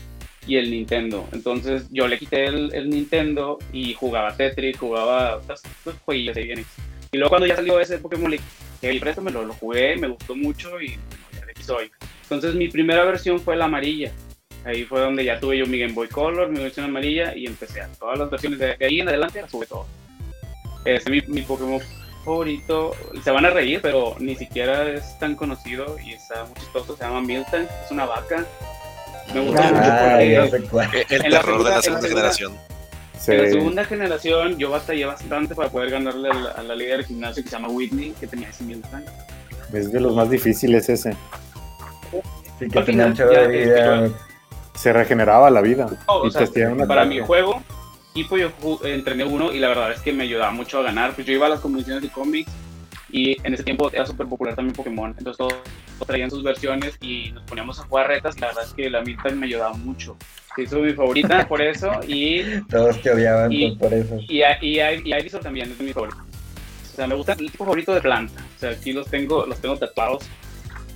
[0.46, 1.28] y el Nintendo.
[1.34, 5.62] Entonces yo le quité el, el Nintendo y jugaba Tetris, jugaba otros
[6.06, 6.66] jueguillos vienen.
[7.12, 8.46] Y luego cuando ya salió ese Pokémon League,
[8.80, 11.92] que ahí préstamelo, lo jugué, me gustó mucho y bueno, ya de aquí soy.
[12.24, 14.12] Entonces mi primera versión fue la amarilla.
[14.66, 17.82] Ahí fue donde ya tuve yo mi Game Boy Color, mi versión amarilla y empecé
[17.82, 19.86] a todas las versiones de, de ahí en adelante las sube todo.
[20.86, 21.80] Este mi, mi Pokémon
[22.26, 22.94] favorito,
[23.24, 27.04] se van a reír, pero ni siquiera es tan conocido y está muy chistoso, se
[27.04, 28.46] llama Milton, es una vaca.
[29.34, 30.96] Me gusta mucho Ah, ya porque sé cuál.
[30.96, 32.54] E- El En la terror de la segunda- en la segunda generación.
[33.20, 33.32] Sí.
[33.32, 36.98] en la segunda generación yo batallé bastante para poder ganarle a la, a la líder
[36.98, 39.04] del gimnasio que se llama Whitney, que tenía ese Milton.
[39.74, 41.14] Es de los más difíciles ese.
[42.60, 44.10] Sí, que tenía un de vida.
[44.78, 45.88] Se regeneraba la vida.
[46.08, 47.62] No, o y sea, una para mi juego,
[48.14, 51.14] tipo yo ju- entrené uno y la verdad es que me ayudaba mucho a ganar.
[51.14, 52.52] Pues yo iba a las convenciones de cómics
[53.10, 55.16] y en ese tiempo era súper popular también Pokémon.
[55.18, 55.54] Entonces todos
[56.06, 58.40] traían sus versiones y nos poníamos a jugar retas.
[58.40, 60.16] La verdad es que la Milton me ayudaba mucho.
[60.56, 64.16] Se hizo mi favorita por eso y, Todos te odiaban Y- por, eso.
[64.28, 66.18] y, y, y Ivysaur también es mi favorito.
[66.20, 68.42] O sea, me gusta el tipo favorito de planta.
[68.56, 70.24] O sea, aquí los tengo, los tengo tatuados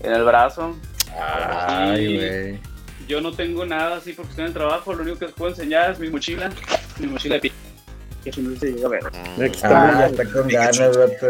[0.04, 0.76] en el brazo.
[1.20, 2.71] Ay, Y- güey.
[3.12, 4.94] Yo no tengo nada así porque estoy en el trabajo.
[4.94, 6.50] Lo único que les puedo enseñar es mi mochila.
[6.98, 7.52] Mi mochila de
[8.24, 9.02] que si no se llega a ver.
[9.14, 11.28] Ah, ya está con ganas, vato.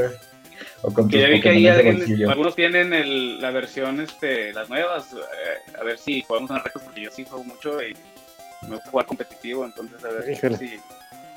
[0.83, 4.69] O con Que ya vi que ahí alguien- algunos tienen el, la versión, este, las
[4.69, 5.11] nuevas.
[5.13, 7.95] eh, a ver si podemos ganar retos porque yo sí juego mucho y
[8.67, 9.65] me gusta jugar competitivo.
[9.65, 10.57] Entonces, a ver Híjole.
[10.57, 10.79] si.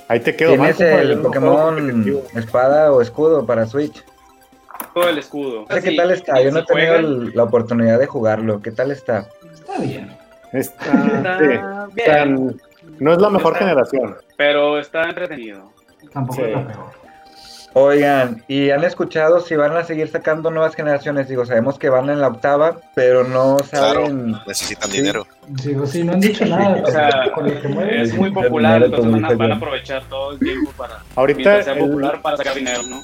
[0.08, 4.04] Ahí te quedo ¿Tienes el Pokémon espada o escudo para Switch?
[4.92, 5.64] Todo el escudo.
[5.68, 7.00] Qué Sí, tal está, yo no he tenido
[7.32, 8.60] la oportunidad de jugarlo.
[8.60, 9.26] ¿Qué tal está?
[9.54, 10.14] Está bien.
[10.54, 10.84] Está-
[11.16, 11.46] Está sí.
[11.94, 12.60] bien, Tan-
[13.00, 14.16] no es la mejor Está- generación.
[14.36, 15.70] pero está entretenido.
[16.12, 16.42] Tampoco Sí.
[16.48, 17.04] es la peor.
[17.76, 21.28] Oigan, ¿y han escuchado si van a seguir sacando nuevas generaciones?
[21.28, 24.36] Digo, sabemos que van en la octava, pero no saben.
[24.46, 24.98] necesitan Sí.
[24.98, 25.26] dinero.
[25.48, 26.80] Digo, sí, no han dicho nada.
[26.84, 29.56] O sea, pero con lo que mueven, Es muy popular, entonces van a, van a
[29.56, 31.00] aprovechar todo el tiempo para.
[31.16, 33.02] Ahorita sea el- popular para sacar dinero, ¿no?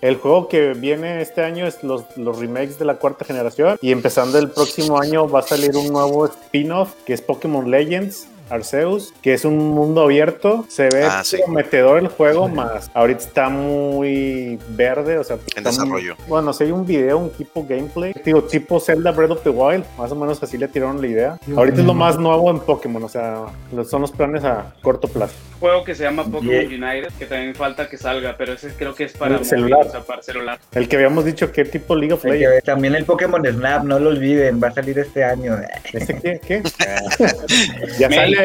[0.00, 3.90] El juego que viene este año es los, los remakes de la cuarta generación y
[3.90, 9.12] empezando el próximo año va a salir un nuevo spin-off que es Pokémon Legends Arceus,
[9.22, 10.64] que es un mundo abierto.
[10.68, 11.38] Se ve Ah, sí.
[11.44, 16.16] prometedor el juego, más ahorita está muy verde, o sea, muy- desarrollo.
[16.26, 19.84] bueno, si hay un video, un tipo gameplay, digo, tipo Zelda Breath of the Wild,
[19.98, 21.38] más o menos así le tiraron la idea.
[21.44, 21.98] Sí, ahorita es lo sí.
[21.98, 23.46] más nuevo en Pokémon, o sea,
[23.88, 25.34] son los planes a corto plazo.
[25.54, 26.90] Un juego que se llama Pokémon Yeah.
[26.92, 29.86] United, que también falta que salga, pero ese creo que es para El móvil, celular.
[29.86, 30.58] o sea, para celular.
[30.72, 32.64] El que habíamos dicho que tipo League of Legends.
[32.64, 35.56] También el Pokémon Snap, no lo olviden, va a salir este año.
[35.92, 36.40] ¿Este qué?
[36.46, 36.62] ¿Qué?
[37.98, 38.37] ya sale en.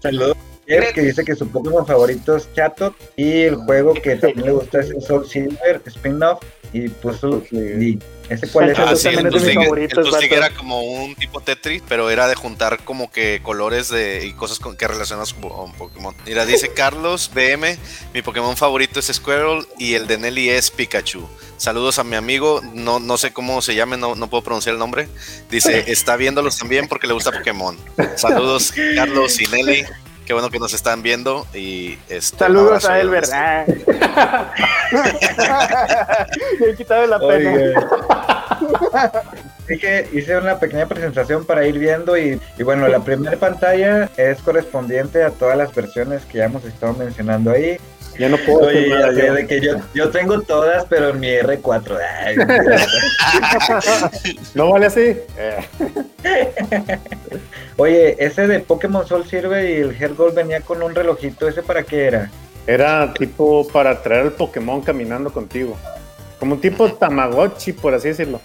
[0.00, 0.36] Saludos.
[0.66, 4.80] Que dice que su Pokémon favorito es Chatot y el juego que también le gusta
[4.80, 7.98] es el Soul Silver spin-off y puso y
[8.28, 12.82] ese cuál es Ah, sí, el era como un tipo Tetris, pero era de juntar
[12.82, 16.14] como que colores de y cosas con, que relacionas con con Pokémon.
[16.26, 17.78] Mira, dice Carlos BM,
[18.12, 21.28] mi Pokémon favorito es Squirrel y el de Nelly es Pikachu.
[21.56, 24.80] Saludos a mi amigo, no, no sé cómo se llame, no, no puedo pronunciar el
[24.80, 25.08] nombre.
[25.48, 27.78] Dice, está viéndolos también porque le gusta Pokémon.
[28.16, 29.84] Saludos, Carlos y Nelly.
[30.26, 33.08] Qué bueno que nos están viendo y este, Saludos a él.
[33.10, 33.64] ¿verdad?
[36.60, 37.72] Me he quitado la pena.
[39.68, 44.40] Dije, hice una pequeña presentación para ir viendo y, y bueno, la primera pantalla es
[44.42, 47.78] correspondiente a todas las versiones que ya hemos estado mencionando ahí.
[48.18, 51.98] Ya no puedo Oye, ya de que yo, yo tengo todas, pero en mi R4.
[52.24, 52.36] Ay,
[54.54, 55.16] ¿No vale así?
[57.76, 61.62] Oye, ese de Pokémon Sol sirve y el Heart Gold venía con un relojito, ¿ese
[61.62, 62.30] para qué era?
[62.68, 65.76] era tipo para traer al Pokémon caminando contigo.
[66.40, 68.40] Como un tipo Tamagotchi, por así decirlo.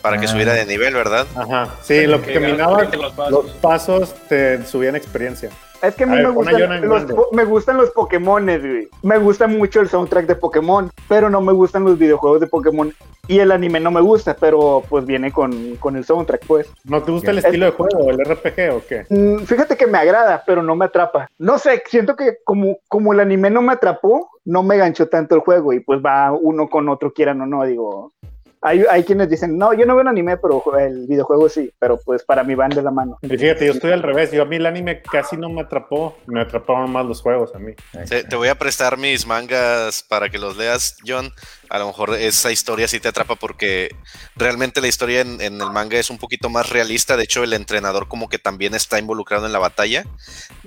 [0.00, 0.28] para que Ah.
[0.28, 1.26] subiera de nivel, ¿verdad?
[1.34, 1.74] Ajá.
[1.82, 3.30] Sí, lo que los pasos.
[3.32, 5.50] los pasos te subían experiencia.
[5.82, 8.88] Es que a mí A ver, me, gustan los, me gustan los Pokémones, güey.
[9.02, 12.92] Me gusta mucho el soundtrack de Pokémon, pero no me gustan los videojuegos de Pokémon.
[13.28, 16.72] Y el anime no me gusta, pero pues viene con, con el soundtrack, pues.
[16.84, 19.04] ¿No te gusta el Es- estilo de juego, el RPG o qué?
[19.10, 21.28] Mm, Fíjate que me agrada, pero no me atrapa.
[21.38, 25.34] No sé, siento que como, como el anime no me atrapó, no me ganchó tanto
[25.34, 28.12] el juego y pues va uno con otro, quieran o no, digo.
[28.60, 31.98] Hay, hay quienes dicen, no, yo no veo el anime, pero el videojuego sí, pero
[32.04, 33.18] pues para mí van de la mano.
[33.22, 34.32] Y fíjate, yo estoy al revés.
[34.32, 36.16] Yo a mí el anime casi no me atrapó.
[36.26, 37.72] Me atraparon más los juegos a mí.
[38.08, 41.32] Te, te voy a prestar mis mangas para que los leas, John.
[41.70, 43.94] A lo mejor esa historia sí te atrapa porque
[44.36, 47.16] realmente la historia en, en el manga es un poquito más realista.
[47.16, 50.04] De hecho, el entrenador como que también está involucrado en la batalla.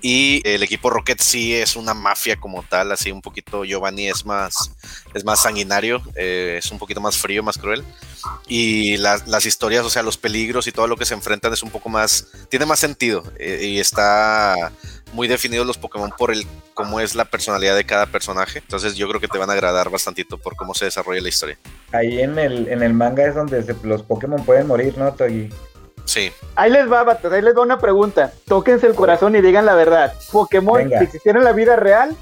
[0.01, 3.63] Y el equipo Rocket sí es una mafia como tal, así un poquito.
[3.65, 4.71] Giovanni es más,
[5.13, 7.80] es más sanguinario, eh, es un poquito más frío, más cruel.
[8.47, 11.63] Y las, las historias, o sea, los peligros y todo lo que se enfrentan es
[11.63, 14.71] un poco más, tiene más sentido eh, y está
[15.13, 18.59] muy definidos los Pokémon por el cómo es la personalidad de cada personaje.
[18.59, 21.57] Entonces yo creo que te van a agradar bastantito por cómo se desarrolla la historia.
[21.93, 25.49] Ahí en el, en el manga es donde se- los Pokémon pueden morir, ¿no, Togi?
[26.05, 28.31] Sí, Ahí les va, vatos, ahí les va una pregunta.
[28.47, 30.13] Tóquense el corazón y digan la verdad.
[30.31, 30.97] Pokémon, Venga.
[30.99, 32.15] si existiera en la vida real,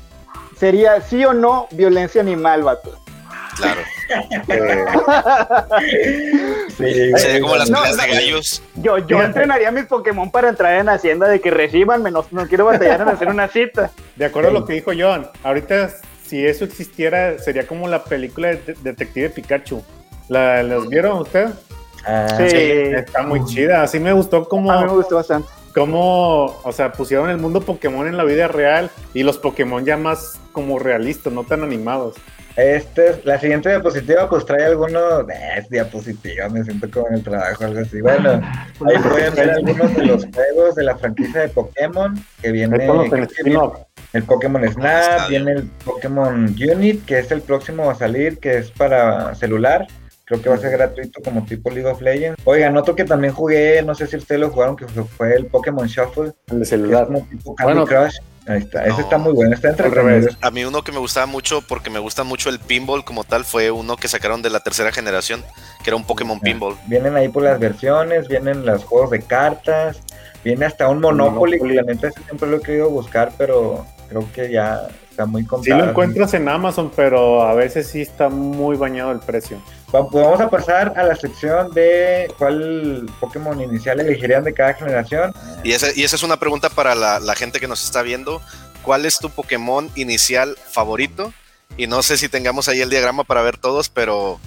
[0.60, 2.98] sería sí o no violencia animal, vato.
[3.60, 3.82] Claro.
[4.48, 4.86] Eh,
[6.78, 8.63] Sí, Sería como las No, peleas de gallos.
[8.76, 12.48] Yo, yo entrenaría a mis Pokémon para entrar en Hacienda de que recibanme, no, no
[12.48, 13.91] quiero batallar en hacer una cita.
[14.15, 15.89] de acuerdo a lo que dijo John, ahorita
[16.26, 19.84] si eso existiera sería como la película de de- Detective Pikachu.
[20.30, 21.52] ¿La, ¿Las vieron ustedes?
[22.06, 22.45] Ah, Sí.
[22.56, 23.82] Está muy chida.
[23.84, 24.72] Así me gustó como...
[24.72, 25.50] A mí me gustó bastante.
[25.74, 29.98] cómo, o sea, pusieron el mundo Pokémon en la vida real y los Pokémon ya
[29.98, 32.15] más como realistas, no tan animados.
[32.60, 37.13] Este, es- la siguiente diapositiva pues trae algunos, eh, es diapositiva, me siento como en
[37.15, 38.02] el trabajo, algo así.
[38.02, 38.41] Bueno,
[38.86, 42.78] ahí pueden ver algunos de los juegos de la franquicia de Pokémon, que viene
[44.13, 48.58] el Pokémon está Snap, viene el Pokémon Unit, que es el próximo a salir, que
[48.58, 49.88] es para celular.
[50.26, 52.39] Creo que va a ser gratuito como tipo League of Legends.
[52.43, 55.88] Oigan, otro que también jugué, no sé si ustedes lo jugaron, que fue- el Pokémon
[55.88, 57.06] Shuffle, El de que es celular.
[57.08, 57.88] como tipo Candy Bueno.
[57.88, 58.17] Crush.
[58.49, 59.85] Ahí está, ese está muy bueno, está revés.
[60.25, 60.31] entretenido.
[60.41, 63.45] A mí uno que me gustaba mucho porque me gusta mucho el pinball como tal
[63.45, 65.43] fue uno que sacaron de la tercera generación,
[65.83, 66.75] que era un Pokémon pinball.
[66.88, 69.99] Vienen ahí por las versiones, vienen los juegos de cartas,
[70.43, 71.69] viene hasta un Monopoly, Monopoly.
[71.69, 75.43] que la neta ese siempre lo he querido buscar, pero creo que ya está muy
[75.43, 75.77] Sí contado.
[75.85, 79.62] lo encuentras en Amazon, pero a veces sí está muy bañado el precio.
[79.91, 85.34] Pues vamos a pasar a la sección de cuál Pokémon inicial elegirían de cada generación.
[85.63, 88.39] Y esa, y esa es una pregunta para la, la gente que nos está viendo.
[88.84, 91.34] ¿Cuál es tu Pokémon inicial favorito?
[91.75, 94.39] Y no sé si tengamos ahí el diagrama para ver todos, pero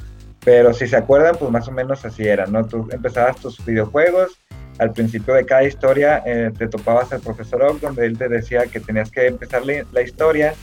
[0.44, 2.64] Pero si se acuerdan, pues más o menos así era, ¿no?
[2.64, 4.38] Tú empezabas tus videojuegos,
[4.78, 8.66] al principio de cada historia eh, te topabas al profesor Oak, donde él te decía
[8.66, 10.54] que tenías que empezar la, la historia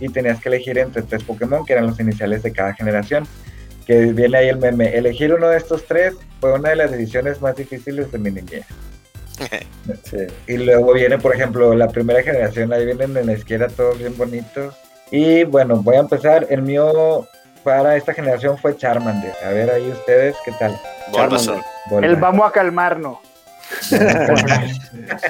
[0.00, 3.26] y tenías que elegir entre tres Pokémon, que eran los iniciales de cada generación.
[3.88, 4.96] Que viene ahí el meme.
[4.96, 8.64] Elegir uno de estos tres fue una de las decisiones más difíciles de mi niñez.
[10.04, 10.18] Sí.
[10.46, 14.14] Y luego viene, por ejemplo, la primera generación, ahí vienen en la izquierda todos bien
[14.18, 14.74] bonitos.
[15.10, 16.46] Y bueno, voy a empezar.
[16.50, 17.26] El mío
[17.64, 19.32] para esta generación fue Charmander.
[19.42, 20.78] A ver ahí ustedes, ¿qué tal?
[21.10, 22.06] Bola.
[22.06, 23.18] El vamos a calmarnos.
[23.80, 23.96] Sí,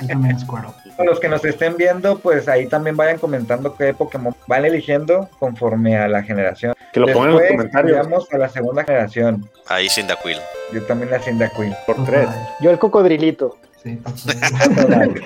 [0.08, 0.74] también es cuero.
[0.96, 5.28] Para los que nos estén viendo, pues ahí también vayan comentando qué Pokémon van eligiendo
[5.38, 6.74] conforme a la generación.
[6.92, 9.48] Que lo pongan en los comentarios Vamos a la segunda generación.
[9.66, 10.38] Ahí Cyndaquil.
[10.72, 11.74] Yo también la Cyndaquil.
[11.86, 12.28] por tres.
[12.60, 13.58] Yo el cocodrilito.
[13.82, 15.22] Sí, Totodile.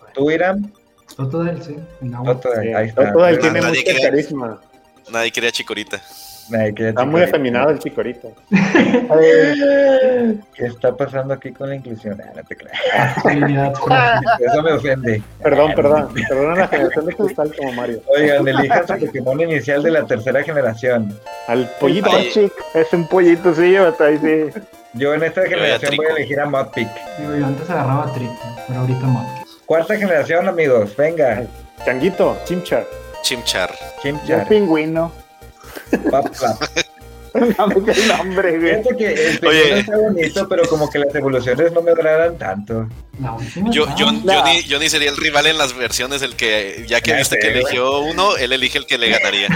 [0.14, 0.70] ¿Tú, Iram?
[1.16, 1.76] Totodile, sí.
[2.24, 2.74] Totodile, Sí.
[2.74, 3.12] ahí está.
[3.12, 4.60] Todo él tiene mucho carisma.
[5.12, 6.00] Nadie quería Chicorita.
[6.50, 7.30] Está muy chico.
[7.30, 8.32] afeminado el chicorito.
[8.50, 12.20] ¿Qué está pasando aquí con la inclusión?
[12.22, 12.78] Ah, no te creas.
[14.40, 15.22] Eso me ofende.
[15.42, 16.08] Perdón, perdón.
[16.28, 18.00] Perdón a la generación de cristal como Mario.
[18.06, 21.18] Oigan, elijan su Pokémon inicial de la tercera generación.
[21.46, 22.10] Al pollito.
[22.32, 24.60] Chic, es un pollito, sí, vato, ahí sí.
[24.94, 26.02] Yo en esta generación Trico.
[26.04, 26.88] voy a elegir a Mudpick.
[27.18, 28.32] Digo, yo antes agarraba Trito,
[28.68, 29.46] pero ahorita Mudkip.
[29.66, 30.94] Cuarta generación, amigos.
[30.96, 31.42] Venga.
[31.84, 32.84] Changuito, chimchar.
[33.22, 33.70] Chimchar.
[33.70, 34.48] El Chimchar.
[34.48, 35.10] pingüino.
[36.10, 36.58] Papla.
[37.34, 38.70] El nombre, güey.
[38.74, 39.80] Siento que el Oye.
[39.80, 42.88] está bonito, pero como que las evoluciones no me agradan tanto.
[43.72, 44.22] Yo, yo, No.
[44.32, 47.16] yo, ni, yo ni sería el rival en las versiones, el que, ya que Ya
[47.16, 47.60] viste sé, que güey.
[47.62, 49.48] eligió uno, él elige el que le ganaría.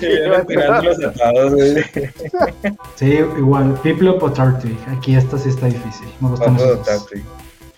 [0.00, 0.08] Sí,
[1.18, 1.84] todos, güey.
[2.96, 3.78] Sí, igual.
[3.82, 4.32] Piplup o.
[4.96, 6.08] Aquí esta sí está difícil.
[6.20, 6.56] Me gustan.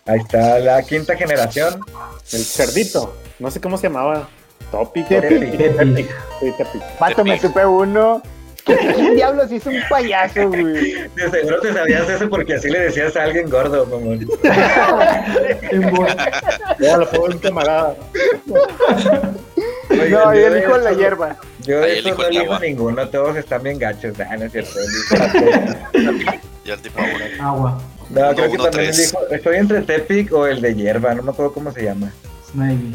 [0.07, 1.81] Ahí está la quinta generación.
[2.33, 3.17] El cerdito.
[3.41, 4.29] No sé cómo se llamaba.
[4.71, 5.07] Topic.
[5.09, 5.15] Sí,
[6.57, 6.99] Tepic.
[7.01, 8.23] Vato, me supe uno
[8.65, 10.93] ¿Quién diablos hizo un payaso, güey?
[11.17, 14.27] De seguro te sabías eso porque así le decías a alguien gordo, mamón.
[16.79, 17.95] Ya lo pongo en camarada.
[19.91, 21.37] Oigan, No, de elijo la hierba.
[21.61, 22.59] Yo de eso no agua.
[22.61, 24.15] ninguno, todos están bien gachos.
[24.21, 24.71] Ah, no es cierto.
[26.65, 27.01] Ya el tipo.
[27.41, 27.81] Agua.
[28.11, 28.99] No, Uno, creo que uno, también tres.
[29.15, 29.27] elijo.
[29.31, 32.13] Estoy entre Tepic o el de hierba, no me acuerdo cómo se llama.
[32.53, 32.95] Snivy.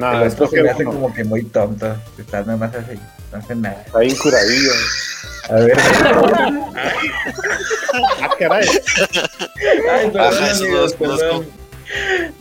[0.00, 1.94] No, esto se me hace como que muy tonto.
[2.18, 2.98] Está nada más así,
[3.32, 3.82] no hace nada.
[3.86, 4.72] Está bien curadillo.
[5.50, 5.78] A ver.
[8.22, 8.66] Ah, caray.
[9.90, 11.46] Ay, perdón, Ajá, eso amigos, perdón.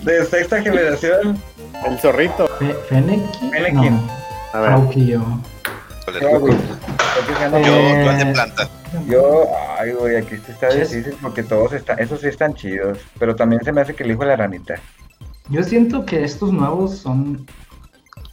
[0.03, 1.41] De sexta generación,
[1.85, 2.47] El zorrito.
[2.59, 3.51] Fe- Fennekin.
[3.51, 3.95] Fennekin.
[3.95, 4.09] No.
[4.53, 4.71] A ver.
[5.01, 6.55] Yo, güey,
[7.65, 8.69] Yo, Eh, de planta.
[9.07, 9.47] Yo,
[9.77, 12.97] ay, güey, aquí está difícil porque todos están, esos sí están chidos.
[13.19, 14.75] Pero también se me hace que elijo la ranita.
[15.49, 17.45] Yo siento que estos nuevos son,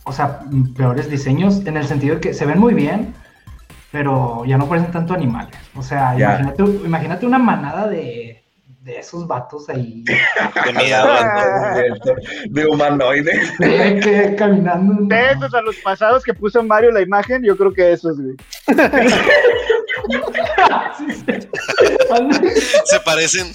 [0.05, 0.41] o sea,
[0.77, 3.15] peores diseños en el sentido de que se ven muy bien,
[3.91, 5.57] pero ya no parecen tanto animales.
[5.75, 8.45] O sea, imagínate, imagínate una manada de,
[8.87, 10.05] de esos vatos ahí
[10.67, 11.07] De miedo.
[12.51, 13.59] De humanoides.
[13.59, 15.07] de que caminando.
[15.15, 18.37] De esos a los pasados que puso Mario la imagen, yo creo que esos, güey.
[22.85, 23.53] Se parecen.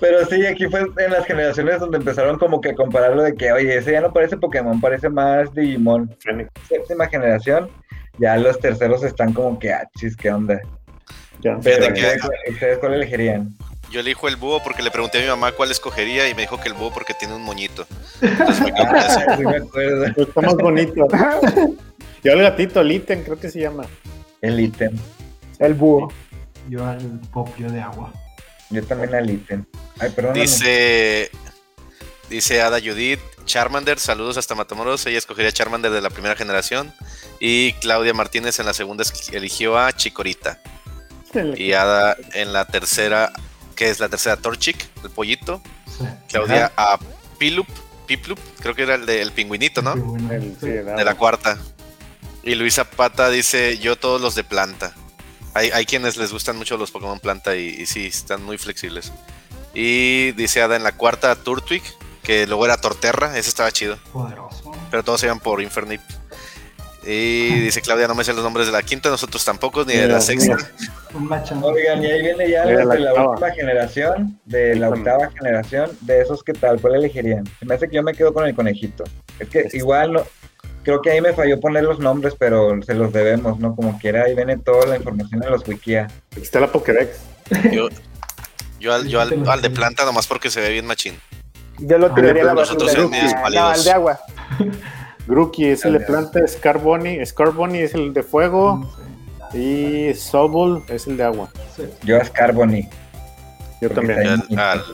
[0.00, 3.52] Pero sí, aquí fue en las generaciones donde empezaron como que a compararlo de que,
[3.52, 6.14] oye, ese ya no parece Pokémon, parece más Digimon.
[6.68, 7.70] Séptima generación,
[8.18, 10.60] ya los terceros están como que, ah, chis, ¿qué onda?
[11.40, 11.58] Ya.
[11.62, 13.50] Pero Fíjate que- ¿ustedes, ustedes cuál elegirían?
[13.90, 16.58] Yo elijo el búho porque le pregunté a mi mamá cuál escogería y me dijo
[16.58, 17.84] que el búho porque tiene un moñito.
[18.22, 18.86] Entonces me quedo.
[18.88, 20.04] Ah, sí me acuerdo.
[20.14, 21.08] Pero Está más bonito.
[22.24, 23.84] Yo el gatito, el ítem, creo que se llama.
[24.40, 24.92] El ítem.
[25.58, 26.10] El búho.
[26.70, 28.10] Yo al popio de agua.
[28.72, 29.64] Yo también al ítem.
[29.98, 30.34] Ay, perdón.
[30.34, 31.30] Dice,
[32.28, 35.04] dice Ada Judith, Charmander, saludos hasta Matamoros.
[35.06, 36.92] Ella escogería Charmander de la primera generación.
[37.38, 40.60] Y Claudia Martínez en la segunda eligió a Chikorita.
[41.56, 43.32] Y Ada en la tercera,
[43.74, 45.62] que es la tercera Torchic, el pollito.
[46.28, 46.98] Claudia a
[47.38, 47.66] Pilup,
[48.06, 49.94] Piplup, creo que era el del pingüinito, ¿no?
[50.30, 51.58] El- sí, De la cuarta.
[52.42, 54.94] Y Luisa Pata dice, yo todos los de planta.
[55.54, 59.12] Hay, hay quienes les gustan mucho los Pokémon planta y, y sí, están muy flexibles.
[59.74, 61.82] Y dice Ada en la cuarta Turtwig,
[62.22, 63.98] que luego era Torterra, ese estaba chido.
[64.12, 64.72] Poderoso.
[64.90, 66.00] Pero todos se iban por Infernip.
[67.04, 70.06] Y dice Claudia, no me sé los nombres de la quinta, nosotros tampoco, ni de
[70.06, 70.56] la sexta.
[70.56, 71.62] mira.
[71.66, 73.30] Oigan, y ahí viene ya Mira la de la octava.
[73.32, 77.44] última generación, de la octava generación, de esos que tal, ¿cuál elegirían?
[77.58, 79.02] Se me hace que yo me quedo con el conejito.
[79.40, 79.78] Es que Este.
[79.78, 80.24] igual no,
[80.82, 83.74] creo que ahí me falló poner los nombres, pero se los debemos, ¿no?
[83.76, 86.08] Como quiera, ahí viene toda la información en los wikia.
[86.32, 87.18] Aquí está la Pokédex.
[87.72, 87.88] Yo,
[88.80, 91.14] yo, al, yo al, al de planta nomás porque se ve bien machín.
[91.78, 93.50] Yo lo Ah, tiraría a la nosotros basura.
[93.50, 94.20] No, al de agua.
[95.26, 98.92] Grookey es el de planta, Scarbony, Scarbony es el de fuego
[99.54, 101.48] y Sobol es el de agua.
[102.02, 102.88] Yo a Scarbony.
[103.80, 104.58] Yo Porque también.
[104.58, 104.84] al-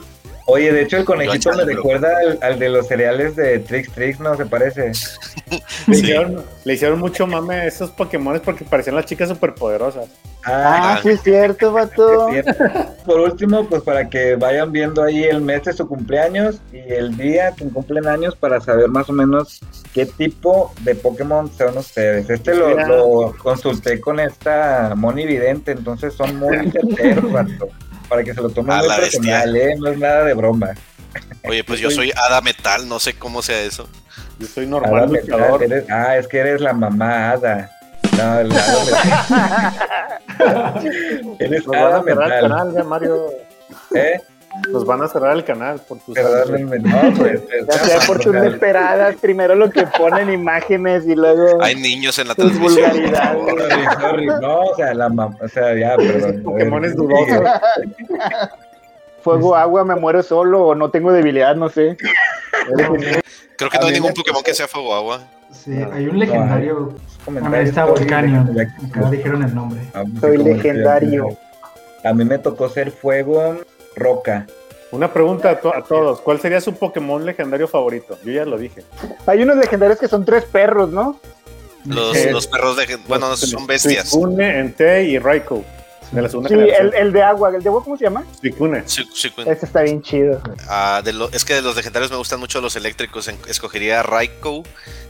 [0.51, 4.19] Oye, de hecho el conejito me recuerda al, al de los cereales de Trix Trix,
[4.19, 4.35] ¿no?
[4.35, 4.87] ¿Se parece?
[4.87, 5.93] Le, Sí.
[5.93, 10.07] hicieron, le hicieron mucho mame a esos Pokémon porque parecían las chicas superpoderosas.
[10.47, 11.01] Ah, Ah.
[11.03, 12.29] sí es cierto, vato.
[12.31, 12.65] Es cierto.
[13.05, 17.15] Por último, pues para que vayan viendo ahí el mes de su cumpleaños y el
[17.19, 19.61] día que cumplen años para saber más o menos
[19.93, 22.31] qué tipo de Pokémon son ustedes.
[22.31, 27.69] Este lo consulté con esta Moni Vidente, entonces son muy certeros, vato,
[28.09, 29.75] para que se lo tomen A muy la personal, ¿eh?
[29.79, 30.71] No es nada de broma.
[31.45, 33.89] Oye, pues yo soy Hada Metal, no sé cómo sea eso.
[34.39, 35.63] Yo soy normal Metal, luchador.
[35.65, 37.71] eres- ah, es que eres la mamá Hada.
[38.17, 38.85] No, el Hada
[40.39, 41.37] Metal.
[41.39, 42.51] eres Nos van Hada a cerrar el Metal.
[42.51, 43.27] canal, ya Mario.
[43.95, 44.21] ¿Eh?
[44.73, 47.41] Nos van a cerrar el canal por tus no, pues.
[47.67, 52.29] Ya sea por tus esperadas, primero lo que ponen imágenes y luego Hay niños en
[52.29, 52.91] la transmisión.
[52.91, 53.13] Sorry,
[54.01, 54.27] sorry.
[54.27, 56.43] No, o sea, la mam- o sea, ya, perdón.
[56.43, 57.43] Pokémon es Sí, dudoso.
[59.23, 61.97] Fuego, agua, me muero solo o no tengo debilidad, no sé.
[63.57, 65.21] Creo que no hay ningún Pokémon que sea fuego agua.
[65.51, 66.95] Sí, hay un legendario.
[67.23, 68.41] A comentarios, ver, está Volcanio.
[68.41, 69.81] Acá dijeron el nombre.
[69.95, 71.29] Ah, pues, Soy legendario.
[72.05, 73.59] A mí me tocó ser fuego
[73.99, 74.47] roca.
[74.91, 76.21] Una pregunta a, to- a todos.
[76.23, 78.19] ¿Cuál sería su Pokémon legendario favorito?
[78.25, 78.85] Yo ya lo dije.
[79.27, 81.21] Hay unos legendarios que son tres perros, ¿no?
[81.85, 82.97] Los, los perros de.
[83.07, 84.09] Bueno, no, son bestias.
[84.11, 85.65] Suicune, Entei y Raikou.
[86.13, 86.95] De la segunda Sí, el, generación.
[86.97, 87.51] el de agua.
[87.55, 88.25] ¿El de agua cómo se llama?
[88.41, 88.83] Suicune.
[88.83, 90.41] Cu- Ese está bien chido.
[90.69, 93.29] ah, de lo- es que de los legendarios me gustan mucho los eléctricos.
[93.29, 94.63] En- Escogería Raikou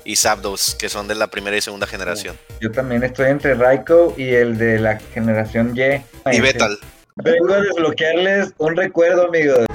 [0.05, 2.36] y Zapdos, que son de la primera y segunda generación.
[2.61, 6.03] Yo también estoy entre Raikou y el de la generación Y.
[6.36, 6.76] Y Betal.
[7.22, 9.66] Vengo a desbloquearles un recuerdo, amigos.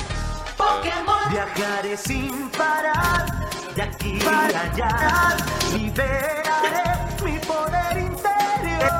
[1.29, 5.35] Viajaré sin parar, de aquí para allá,
[5.73, 6.83] liberaré
[7.23, 8.91] mi poder interior.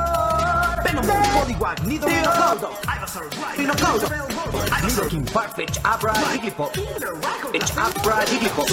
[0.84, 1.02] Vengo
[1.40, 4.08] Poliwag, Nido, Nido, Ivysaur, Rhinocodo,
[4.84, 6.76] Nidoking, Farfetch, Abra, Jigglypuff,
[7.54, 8.68] Itch, Abra, Jigglypuff.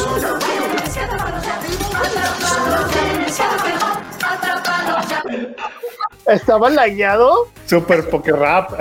[6.34, 7.51] ¿Estaba lagueado?
[7.67, 8.71] Super Poké Rap.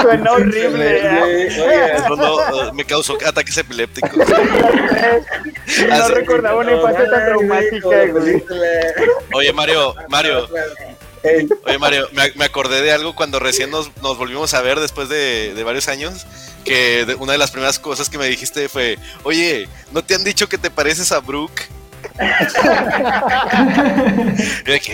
[0.00, 1.00] Suena horrible.
[1.02, 1.96] ¿eh?
[2.08, 4.10] No, no, me causó ataques epilépticos.
[5.88, 8.44] No recordaba una infancia tan traumática, güey.
[9.34, 10.48] Oye, Mario, Mario.
[11.66, 15.08] Oye, Mario, me, me acordé de algo cuando recién nos, nos volvimos a ver después
[15.08, 16.26] de, de varios años.
[16.64, 20.24] Que de- una de las primeras cosas que me dijiste fue: Oye, ¿no te han
[20.24, 21.68] dicho que te pareces a Brooke?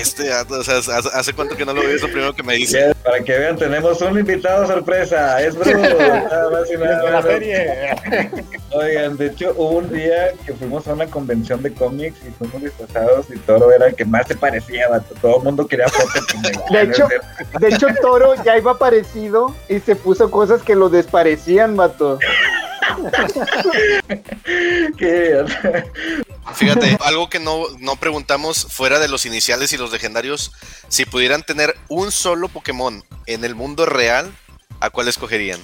[0.01, 0.79] Este, o sea,
[1.15, 2.81] hace, cuánto que no lo veo, es lo primero que me dice.
[2.81, 5.43] Ya, Para que vean, tenemos un invitado sorpresa.
[5.43, 5.75] Es Bruce.
[5.75, 7.97] Nada más y nada la serie.
[8.71, 12.63] Oigan, de hecho, hubo un día que fuimos a una convención de cómics y fuimos
[12.63, 15.15] disfrazados y Toro era el que más se parecía, vato.
[15.21, 16.27] Todo el mundo quería fotos.
[16.71, 17.09] De hecho,
[17.59, 22.19] de hecho, Toro ya iba parecido y se puso cosas que lo desparecían, vato.
[26.55, 30.53] Fíjate, algo que no, no preguntamos fuera de los iniciales y los legendarios,
[30.89, 34.33] si pudieran tener un solo Pokémon en el mundo real,
[34.81, 35.61] ¿a cuál escogerían?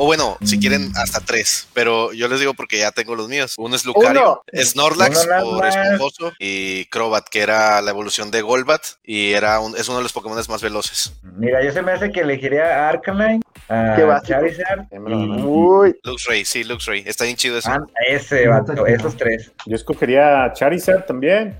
[0.00, 3.54] O bueno, si quieren hasta tres, pero yo les digo porque ya tengo los míos.
[3.58, 8.80] Uno es Lucario, Snorlax Uno por esponjoso y Crobat, que era la evolución de Golbat
[9.02, 11.12] y era un- es uno de los Pokémon más veloces.
[11.22, 14.28] Mira, yo se me hace que elegiría a Arcanine, a Qué.
[14.28, 15.42] Charizard y.
[15.42, 17.68] Uy, Luxray, sí, Luxray, está bien chido eso.
[17.68, 19.50] ah, ese, vato, esos tres.
[19.66, 21.58] Yo escogería a Charizard también,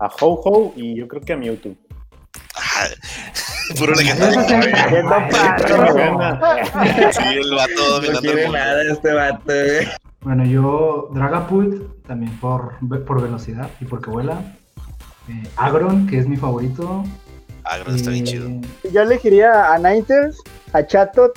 [0.00, 1.76] a Ho-Ho y yo creo que a Mewtwo.
[3.78, 4.42] Puro legendario.
[4.44, 5.92] siendo Me padre.
[5.94, 6.40] gana.
[7.12, 8.58] Sí, el vato No dominando el quiere mundo.
[8.58, 9.88] nada este vato, güey.
[10.20, 14.40] Bueno, yo Dragapult, también por, por velocidad y porque vuela.
[15.28, 17.04] Eh, Agron, que es mi favorito.
[17.64, 18.48] Agro está bien Eh, chido.
[18.92, 20.38] Yo elegiría a Ninetales,
[20.72, 21.32] a Chatot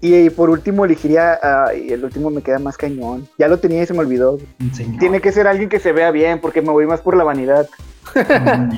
[0.00, 1.74] y por último elegiría a...
[1.74, 3.28] y el último me queda más cañón.
[3.38, 4.38] Ya lo tenía y se me olvidó.
[4.74, 4.98] señor.
[5.00, 7.68] Tiene que ser alguien que se vea bien porque me voy más por la vanidad.
[8.14, 8.70] Mm,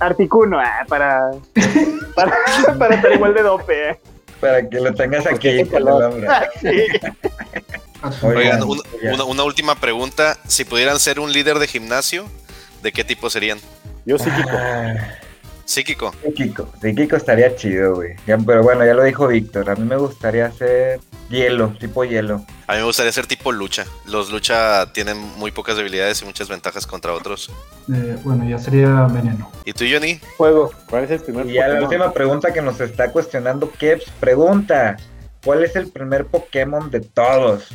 [0.00, 1.30] Articuno, ah, para,
[2.14, 2.32] para,
[2.78, 3.90] para estar igual de dope.
[3.90, 4.00] eh.
[4.40, 6.26] Para que lo tengas aquí, con el azul.
[8.22, 8.62] Oigan,
[9.12, 10.36] una, una última pregunta.
[10.46, 12.26] Si pudieran ser un líder de gimnasio,
[12.82, 13.58] ¿de qué tipo serían?
[14.04, 14.50] Yo psíquico.
[14.52, 14.94] Ah,
[15.64, 16.12] Psíquico.
[16.22, 18.16] Psíquico, psíquico estaría chido, güey.
[18.26, 19.70] Pero bueno, ya lo dijo Víctor.
[19.70, 22.44] A mí me gustaría hacer hielo, tipo hielo.
[22.66, 23.84] A mí me gustaría ser tipo lucha.
[24.06, 27.50] Los lucha tienen muy pocas debilidades y muchas ventajas contra otros.
[27.92, 29.50] Eh, bueno, ya sería veneno.
[29.64, 30.20] ¿Y tú, Johnny?
[30.36, 30.72] Juego.
[30.88, 34.96] ¿Cuál es el primer Y ya la última pregunta que nos está cuestionando Keps, pregunta,
[35.44, 37.68] ¿cuál es el primer Pokémon de todos?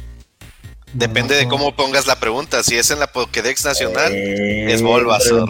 [0.94, 2.64] Depende de cómo pongas la pregunta.
[2.64, 5.48] Si es en la Pokédex Nacional, Eh, es Bulbasaur.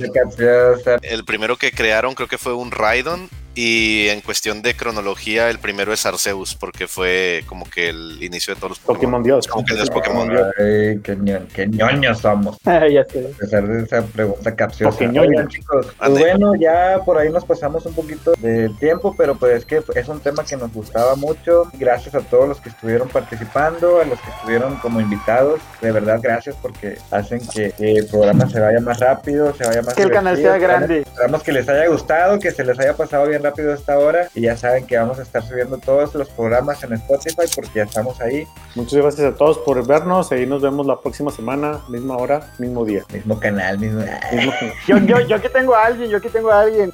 [1.01, 3.29] el primero que crearon creo que fue un Raidon.
[3.55, 8.53] Y en cuestión de cronología, el primero es Arceus, porque fue como que el inicio
[8.53, 9.47] de todos los Pokémon Dios.
[9.47, 10.29] Como que Dios Pokémon.
[10.31, 12.57] Ay, qué, ño- qué ñoños somos.
[12.65, 13.31] ya sé.
[13.33, 14.97] A pesar de esa pregunta capciosa.
[15.03, 19.57] Oigan, chicos, pues bueno, ya por ahí nos pasamos un poquito de tiempo, pero pues
[19.57, 21.69] es que es un tema que nos gustaba mucho.
[21.73, 25.59] Gracias a todos los que estuvieron participando, a los que estuvieron como invitados.
[25.81, 29.95] De verdad, gracias porque hacen que el programa se vaya más rápido, se vaya más
[29.95, 30.99] Que el canal sea grande.
[31.01, 34.29] Esperamos que les haya gustado, que se les haya pasado bien rápido esta hora.
[34.35, 37.83] Y ya saben que vamos a estar subiendo todos los programas en Spotify porque ya
[37.83, 40.31] estamos ahí, Muchas gracias a todos por vernos.
[40.31, 43.03] Ahí nos vemos la próxima semana, misma hora, mismo día.
[43.11, 44.01] mismo canal, mismo.
[44.31, 44.53] Mismo...
[44.87, 46.91] Yo, yo, yo aquí tengo a alguien, yo aquí tengo a alguien.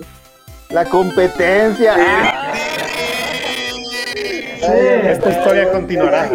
[0.70, 1.96] La competencia.
[4.62, 6.30] Esta historia continuará.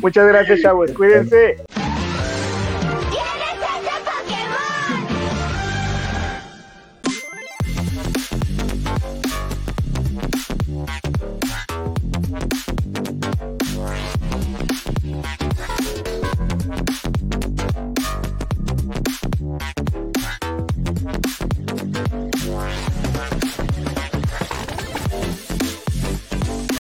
[0.00, 0.90] Muchas gracias, chavos.
[0.92, 1.64] Cuídense.